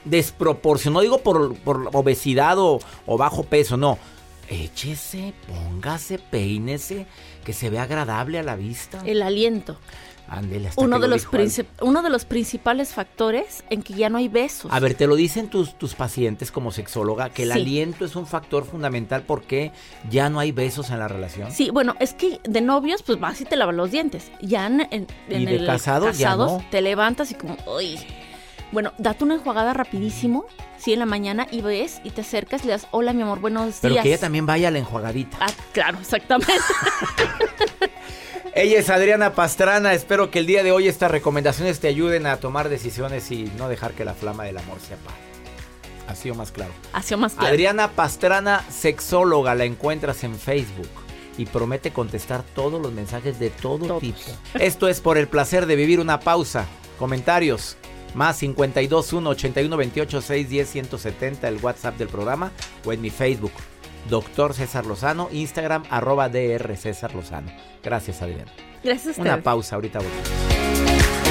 desproporcionados. 0.05 0.93
No 0.93 1.01
digo 1.01 1.17
por, 1.19 1.55
por 1.55 1.89
obesidad 1.93 2.57
o, 2.59 2.79
o 3.05 3.17
bajo 3.17 3.43
peso, 3.43 3.77
no. 3.77 3.97
Échese, 4.49 5.33
póngase, 5.47 6.19
peínese, 6.19 7.05
que 7.45 7.53
se 7.53 7.69
vea 7.69 7.83
agradable 7.83 8.39
a 8.39 8.43
la 8.43 8.55
vista. 8.55 9.01
el 9.05 9.21
aliento. 9.21 9.77
Ándele, 10.25 10.69
hasta 10.69 10.81
Uno 10.81 10.99
de, 10.99 11.07
lo 11.09 11.15
los 11.15 11.27
uno 11.81 12.01
de 12.01 12.09
los 12.09 12.23
principales 12.25 12.93
factores 12.93 13.63
en 13.69 13.83
que 13.83 13.93
ya 13.93 14.09
no 14.09 14.17
hay 14.17 14.29
besos. 14.29 14.71
A 14.73 14.79
ver, 14.79 14.95
te 14.95 15.05
lo 15.05 15.15
dicen 15.15 15.49
tus, 15.49 15.77
tus 15.77 15.95
pacientes 15.95 16.49
como 16.49 16.71
sexóloga, 16.71 17.29
que 17.29 17.43
el 17.43 17.51
Sí. 17.51 17.59
aliento 17.59 18.05
es 18.05 18.15
un 18.15 18.25
factor 18.25 18.63
fundamental 18.65 19.23
porque 19.27 19.73
ya 20.09 20.29
no 20.29 20.39
hay 20.39 20.51
besos 20.53 20.89
en 20.91 20.99
la 20.99 21.07
relación. 21.09 21.51
Sí, 21.51 21.69
bueno, 21.71 21.95
es 21.99 22.13
que 22.13 22.39
de 22.45 22.61
novios, 22.61 23.03
pues 23.03 23.19
vas 23.19 23.41
y 23.41 23.45
te 23.45 23.57
lavas 23.57 23.75
los 23.75 23.91
dientes. 23.91 24.31
Ya 24.41 24.65
en, 24.67 24.81
en- 24.91 25.07
en 25.29 25.41
Y 25.41 25.45
de 25.45 25.55
el 25.57 25.65
casados 25.65 26.17
ya 26.17 26.35
no. 26.37 26.63
te 26.71 26.81
levantas 26.81 27.29
y 27.31 27.35
como, 27.35 27.57
uy. 27.67 27.99
Bueno, 28.73 28.91
date 28.97 29.23
una 29.23 29.35
enjuagada 29.35 29.71
rapidísimo, 29.75 30.45
sí, 30.79 30.93
en 30.93 30.99
la 30.99 31.05
mañana 31.05 31.47
y 31.51 31.61
ves 31.61 32.01
y 32.03 32.09
te 32.09 32.21
acercas 32.21 32.63
y 32.63 32.65
le 32.65 32.71
das, 32.71 32.87
hola 32.89 33.13
mi 33.13 33.21
amor, 33.21 33.39
buenos 33.39 33.75
Pero 33.79 33.93
días. 33.93 34.01
que 34.03 34.09
ella 34.09 34.19
también 34.19 34.47
vaya 34.47 34.69
a 34.69 34.71
la 34.71 34.79
enjuagadita. 34.79 35.37
Ah, 35.39 35.51
claro, 35.71 35.99
exactamente. 35.99 36.51
Ella 38.55 38.77
es 38.79 38.89
Adriana 38.91 39.33
Pastrana. 39.33 39.93
Espero 39.93 40.29
que 40.29 40.37
el 40.37 40.45
día 40.45 40.61
de 40.61 40.71
hoy 40.71 40.87
estas 40.87 41.09
recomendaciones 41.09 41.79
te 41.79 41.87
ayuden 41.87 42.27
a 42.27 42.37
tomar 42.37 42.69
decisiones 42.69 43.31
y 43.31 43.51
no 43.57 43.67
dejar 43.67 43.93
que 43.93 44.05
la 44.05 44.13
flama 44.13 44.43
del 44.43 44.57
amor 44.59 44.77
se 44.79 44.93
apague. 44.93 45.17
Ha 46.07 46.13
sido 46.15 46.35
más 46.35 46.51
claro. 46.51 46.71
Ha 46.93 47.01
sido 47.01 47.17
más 47.17 47.33
claro. 47.33 47.49
Adriana 47.49 47.89
Pastrana, 47.91 48.63
sexóloga, 48.69 49.55
la 49.55 49.63
encuentras 49.65 50.23
en 50.23 50.35
Facebook 50.37 50.89
y 51.37 51.47
promete 51.47 51.91
contestar 51.91 52.43
todos 52.53 52.79
los 52.79 52.91
mensajes 52.91 53.39
de 53.39 53.49
todo 53.49 53.87
Todos. 53.87 54.01
tipo. 54.01 54.19
Esto 54.53 54.87
es 54.87 55.01
por 55.01 55.17
el 55.17 55.27
placer 55.27 55.65
de 55.65 55.75
vivir 55.75 55.99
una 55.99 56.19
pausa. 56.19 56.67
Comentarios. 56.99 57.77
Más 58.13 58.37
521 58.39 59.29
81 59.29 59.77
28 59.77 60.21
610 60.21 60.69
170 60.69 61.47
el 61.47 61.57
WhatsApp 61.57 61.97
del 61.97 62.07
programa 62.09 62.51
o 62.85 62.93
en 62.93 63.01
mi 63.01 63.09
Facebook. 63.09 63.53
Doctor 64.09 64.53
César 64.53 64.85
Lozano, 64.85 65.29
Instagram 65.31 65.83
arroba 65.89 66.27
DR 66.29 66.75
César 66.75 67.15
Lozano. 67.15 67.51
Gracias 67.81 68.21
Adriana. 68.21 68.51
Gracias 68.83 69.17
a 69.17 69.21
Una 69.21 69.31
ustedes. 69.31 69.43
pausa, 69.43 69.75
ahorita 69.75 69.99
volvemos. 69.99 71.22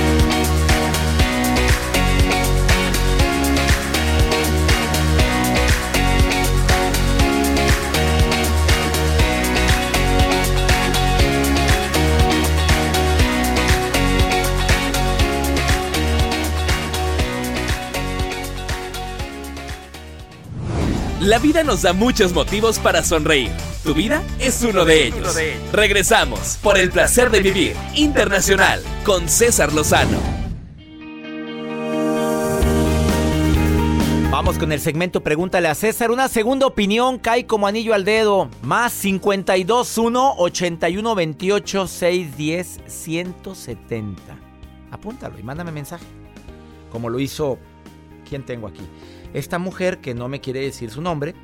La 21.23 21.39
vida 21.39 21.63
nos 21.63 21.83
da 21.83 21.93
muchos 21.93 22.33
motivos 22.33 22.81
para 22.81 23.05
sonreír. 23.05 23.53
Tu 23.85 23.95
vida 23.95 24.25
es 24.41 24.61
uno 24.65 24.85
de 24.85 25.07
ellos. 25.07 25.39
Regresamos 25.73 26.59
por 26.61 26.77
el 26.77 26.91
placer 26.91 27.31
de 27.31 27.41
vivir 27.41 27.77
internacional 27.95 28.83
con 29.05 29.29
César 29.29 29.73
Lozano. 29.73 30.19
Vamos 34.33 34.59
con 34.59 34.73
el 34.73 34.81
segmento 34.81 35.23
Pregúntale 35.23 35.69
a 35.69 35.77
César. 35.77 36.11
Una 36.11 36.27
segunda 36.27 36.67
opinión 36.67 37.21
cae 37.21 37.47
como 37.47 37.69
anillo 37.69 37.95
al 37.95 38.05
dedo. 38.05 38.51
Más 38.63 38.93
521 38.93 40.35
81 40.39 41.15
28 41.15 41.87
610 41.87 42.81
170. 42.85 44.23
Apúntalo 44.91 45.39
y 45.39 45.45
mándame 45.45 45.71
mensaje. 45.71 46.05
Como 46.91 47.09
lo 47.09 47.21
hizo. 47.21 47.61
¿Quién 48.29 48.45
tengo 48.45 48.67
aquí? 48.67 48.83
Esta 49.35 49.59
mujer 49.59 49.99
que 49.99 50.14
no 50.14 50.29
me 50.29 50.40
quiere 50.40 50.61
decir 50.61 50.90
su 50.90 51.01
nombre. 51.01 51.35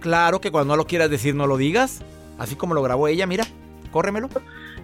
Claro 0.00 0.40
que 0.40 0.50
cuando 0.50 0.74
no 0.74 0.76
lo 0.76 0.86
quieras 0.86 1.10
decir, 1.10 1.34
no 1.34 1.46
lo 1.46 1.56
digas. 1.56 2.04
Así 2.38 2.56
como 2.56 2.74
lo 2.74 2.82
grabó 2.82 3.08
ella, 3.08 3.26
mira. 3.26 3.44
Córremelo. 3.90 4.28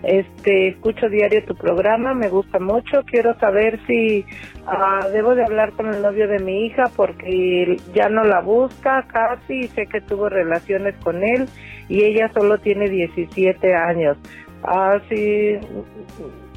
Este, 0.02 0.68
escucho 0.68 1.08
diario 1.08 1.44
tu 1.44 1.54
programa, 1.54 2.14
me 2.14 2.28
gusta 2.28 2.58
mucho. 2.58 3.02
Quiero 3.04 3.38
saber 3.38 3.78
si 3.86 4.24
ah, 4.66 5.06
debo 5.12 5.34
de 5.34 5.44
hablar 5.44 5.72
con 5.72 5.92
el 5.94 6.02
novio 6.02 6.26
de 6.26 6.40
mi 6.40 6.66
hija 6.66 6.90
porque 6.96 7.76
ya 7.94 8.08
no 8.08 8.24
la 8.24 8.40
busca 8.40 9.06
casi. 9.12 9.68
Sé 9.68 9.86
que 9.86 10.00
tuvo 10.00 10.28
relaciones 10.28 10.94
con 11.04 11.22
él 11.22 11.48
y 11.88 12.04
ella 12.04 12.30
solo 12.32 12.58
tiene 12.58 12.88
17 12.88 13.74
años. 13.74 14.16
Ah, 14.64 15.00
sí, 15.08 15.58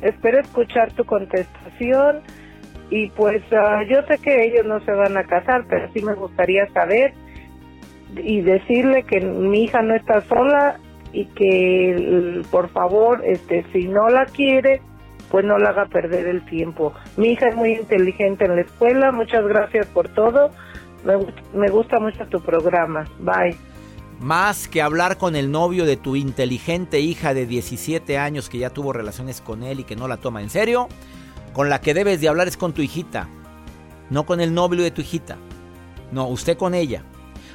espero 0.01 0.39
escuchar 0.39 0.91
tu 0.93 1.03
contestación 1.05 2.21
y 2.89 3.09
pues 3.09 3.41
ah, 3.51 3.81
yo 3.89 4.01
sé 4.03 4.17
que 4.19 4.45
ellos 4.45 4.65
no 4.65 4.79
se 4.81 4.91
van 4.91 5.17
a 5.17 5.23
casar, 5.23 5.65
pero 5.69 5.91
sí 5.93 6.01
me 6.01 6.13
gustaría 6.13 6.67
saber 6.73 7.13
y 8.15 8.41
decirle 8.41 9.03
que 9.03 9.21
mi 9.21 9.63
hija 9.63 9.81
no 9.81 9.95
está 9.95 10.21
sola 10.21 10.79
y 11.11 11.25
que 11.27 12.43
por 12.51 12.69
favor 12.69 13.21
este 13.25 13.65
si 13.73 13.87
no 13.87 14.09
la 14.09 14.25
quiere 14.25 14.81
pues 15.31 15.43
no 15.43 15.57
la 15.57 15.69
haga 15.69 15.87
perder 15.87 16.27
el 16.27 16.45
tiempo. 16.45 16.93
Mi 17.17 17.29
hija 17.29 17.47
es 17.47 17.55
muy 17.55 17.73
inteligente 17.73 18.45
en 18.45 18.55
la 18.55 18.61
escuela 18.61 19.11
muchas 19.11 19.45
gracias 19.45 19.87
por 19.87 20.07
todo. 20.09 20.51
Me, 21.03 21.17
me 21.53 21.69
gusta 21.69 21.99
mucho 21.99 22.25
tu 22.27 22.41
programa. 22.41 23.05
Bye. 23.19 23.57
Más 24.19 24.67
que 24.67 24.81
hablar 24.81 25.17
con 25.17 25.35
el 25.35 25.51
novio 25.51 25.85
de 25.85 25.97
tu 25.97 26.15
inteligente 26.15 26.99
hija 26.99 27.33
de 27.33 27.45
17 27.45 28.17
años 28.17 28.49
que 28.49 28.59
ya 28.59 28.69
tuvo 28.69 28.93
relaciones 28.93 29.41
con 29.41 29.63
él 29.63 29.81
y 29.81 29.83
que 29.83 29.95
no 29.95 30.07
la 30.07 30.17
toma 30.17 30.41
en 30.41 30.49
serio, 30.49 30.87
con 31.55 31.69
la 31.69 31.79
que 31.79 31.93
debes 31.93 32.19
de 32.19 32.27
hablar 32.27 32.49
es 32.49 32.57
con 32.57 32.73
tu 32.73 32.81
hijita, 32.81 33.29
no 34.09 34.25
con 34.25 34.41
el 34.41 34.53
novio 34.53 34.83
de 34.83 34.91
tu 34.91 34.99
hijita. 34.99 35.37
No, 36.11 36.27
usted 36.27 36.57
con 36.57 36.73
ella. 36.75 37.03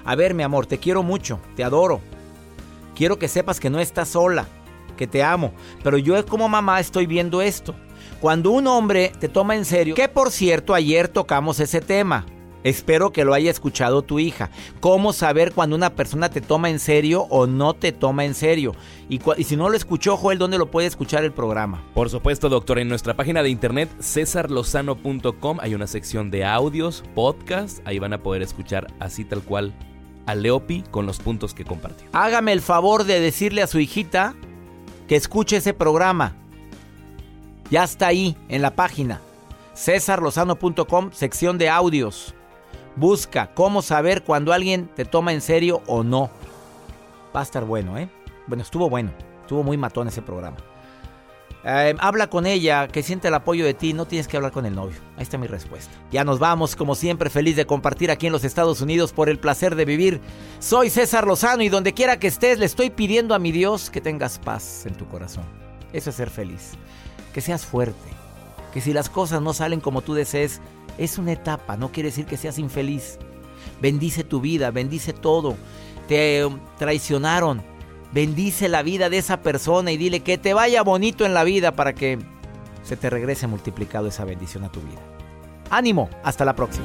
A 0.06 0.14
ver, 0.14 0.32
mi 0.32 0.42
amor, 0.42 0.64
te 0.64 0.78
quiero 0.78 1.02
mucho, 1.02 1.38
te 1.54 1.62
adoro. 1.62 2.00
Quiero 2.94 3.18
que 3.18 3.28
sepas 3.28 3.60
que 3.60 3.68
no 3.68 3.78
estás 3.78 4.08
sola, 4.08 4.46
que 4.96 5.06
te 5.06 5.22
amo, 5.22 5.52
pero 5.84 5.98
yo 5.98 6.24
como 6.24 6.48
mamá 6.48 6.80
estoy 6.80 7.04
viendo 7.04 7.42
esto. 7.42 7.74
Cuando 8.22 8.52
un 8.52 8.66
hombre 8.68 9.12
te 9.20 9.28
toma 9.28 9.54
en 9.54 9.66
serio, 9.66 9.94
que 9.94 10.08
por 10.08 10.30
cierto 10.30 10.72
ayer 10.72 11.06
tocamos 11.06 11.60
ese 11.60 11.82
tema. 11.82 12.24
Espero 12.62 13.12
que 13.12 13.24
lo 13.24 13.34
haya 13.34 13.50
escuchado 13.50 14.02
tu 14.02 14.18
hija. 14.18 14.50
¿Cómo 14.80 15.12
saber 15.12 15.52
cuando 15.52 15.76
una 15.76 15.94
persona 15.94 16.28
te 16.28 16.40
toma 16.40 16.70
en 16.70 16.78
serio 16.78 17.26
o 17.30 17.46
no 17.46 17.74
te 17.74 17.92
toma 17.92 18.24
en 18.24 18.34
serio? 18.34 18.74
Y, 19.08 19.20
si 19.44 19.56
no 19.56 19.68
lo 19.68 19.76
escuchó, 19.76 20.16
Joel, 20.16 20.38
¿dónde 20.38 20.58
lo 20.58 20.70
puede 20.70 20.86
escuchar 20.86 21.24
el 21.24 21.32
programa? 21.32 21.82
Por 21.94 22.10
supuesto, 22.10 22.48
doctor, 22.48 22.78
en 22.78 22.88
nuestra 22.88 23.14
página 23.14 23.42
de 23.42 23.50
internet 23.50 23.88
cesarlozano.com 24.00 25.58
hay 25.60 25.74
una 25.74 25.86
sección 25.86 26.30
de 26.30 26.44
audios, 26.44 27.02
podcast, 27.14 27.80
ahí 27.86 27.98
van 27.98 28.12
a 28.12 28.22
poder 28.22 28.42
escuchar 28.42 28.86
así 28.98 29.24
tal 29.24 29.42
cual 29.42 29.74
a 30.26 30.34
Leopi 30.34 30.84
con 30.90 31.06
los 31.06 31.18
puntos 31.18 31.54
que 31.54 31.64
compartió. 31.64 32.08
Hágame 32.12 32.52
el 32.52 32.60
favor 32.60 33.04
de 33.04 33.20
decirle 33.20 33.62
a 33.62 33.66
su 33.66 33.78
hijita 33.78 34.34
que 35.08 35.16
escuche 35.16 35.56
ese 35.56 35.74
programa. 35.74 36.36
Ya 37.70 37.84
está 37.84 38.08
ahí, 38.08 38.36
en 38.48 38.62
la 38.62 38.74
página. 38.74 39.20
cesarlozano.com, 39.74 41.10
sección 41.12 41.56
de 41.56 41.68
audios. 41.68 42.34
Busca 43.00 43.54
cómo 43.54 43.80
saber 43.80 44.24
cuando 44.24 44.52
alguien 44.52 44.86
te 44.94 45.06
toma 45.06 45.32
en 45.32 45.40
serio 45.40 45.80
o 45.86 46.04
no. 46.04 46.28
Va 47.34 47.40
a 47.40 47.42
estar 47.42 47.64
bueno, 47.64 47.96
¿eh? 47.96 48.10
Bueno, 48.46 48.62
estuvo 48.62 48.90
bueno. 48.90 49.10
Estuvo 49.40 49.62
muy 49.62 49.78
matón 49.78 50.08
ese 50.08 50.20
programa. 50.20 50.58
Eh, 51.64 51.94
habla 51.98 52.28
con 52.28 52.44
ella, 52.44 52.88
que 52.88 53.02
siente 53.02 53.28
el 53.28 53.34
apoyo 53.34 53.64
de 53.64 53.72
ti, 53.72 53.94
no 53.94 54.04
tienes 54.04 54.28
que 54.28 54.36
hablar 54.36 54.52
con 54.52 54.66
el 54.66 54.74
novio. 54.74 54.98
Ahí 55.16 55.22
está 55.22 55.38
mi 55.38 55.46
respuesta. 55.46 55.90
Ya 56.12 56.24
nos 56.24 56.38
vamos, 56.38 56.76
como 56.76 56.94
siempre, 56.94 57.30
feliz 57.30 57.56
de 57.56 57.64
compartir 57.64 58.10
aquí 58.10 58.26
en 58.26 58.34
los 58.34 58.44
Estados 58.44 58.82
Unidos 58.82 59.14
por 59.14 59.30
el 59.30 59.38
placer 59.38 59.76
de 59.76 59.86
vivir. 59.86 60.20
Soy 60.58 60.90
César 60.90 61.26
Lozano 61.26 61.62
y 61.62 61.70
donde 61.70 61.94
quiera 61.94 62.18
que 62.18 62.26
estés, 62.26 62.58
le 62.58 62.66
estoy 62.66 62.90
pidiendo 62.90 63.34
a 63.34 63.38
mi 63.38 63.50
Dios 63.50 63.88
que 63.88 64.02
tengas 64.02 64.38
paz 64.38 64.84
en 64.84 64.94
tu 64.94 65.08
corazón. 65.08 65.44
Eso 65.94 66.10
es 66.10 66.16
ser 66.16 66.28
feliz. 66.28 66.72
Que 67.32 67.40
seas 67.40 67.64
fuerte. 67.64 68.10
Que 68.74 68.82
si 68.82 68.92
las 68.92 69.08
cosas 69.08 69.40
no 69.40 69.54
salen 69.54 69.80
como 69.80 70.02
tú 70.02 70.12
desees, 70.12 70.60
es 71.00 71.16
una 71.16 71.32
etapa, 71.32 71.76
no 71.78 71.90
quiere 71.90 72.10
decir 72.10 72.26
que 72.26 72.36
seas 72.36 72.58
infeliz. 72.58 73.18
Bendice 73.80 74.22
tu 74.22 74.40
vida, 74.40 74.70
bendice 74.70 75.14
todo. 75.14 75.56
Te 76.06 76.46
traicionaron, 76.78 77.62
bendice 78.12 78.68
la 78.68 78.82
vida 78.82 79.08
de 79.08 79.18
esa 79.18 79.40
persona 79.40 79.92
y 79.92 79.96
dile 79.96 80.20
que 80.20 80.36
te 80.36 80.52
vaya 80.52 80.82
bonito 80.82 81.24
en 81.24 81.32
la 81.32 81.42
vida 81.42 81.72
para 81.72 81.94
que 81.94 82.18
se 82.82 82.96
te 82.96 83.08
regrese 83.08 83.46
multiplicado 83.46 84.08
esa 84.08 84.26
bendición 84.26 84.64
a 84.64 84.70
tu 84.70 84.80
vida. 84.80 85.00
Ánimo, 85.70 86.10
hasta 86.22 86.44
la 86.44 86.54
próxima. 86.54 86.84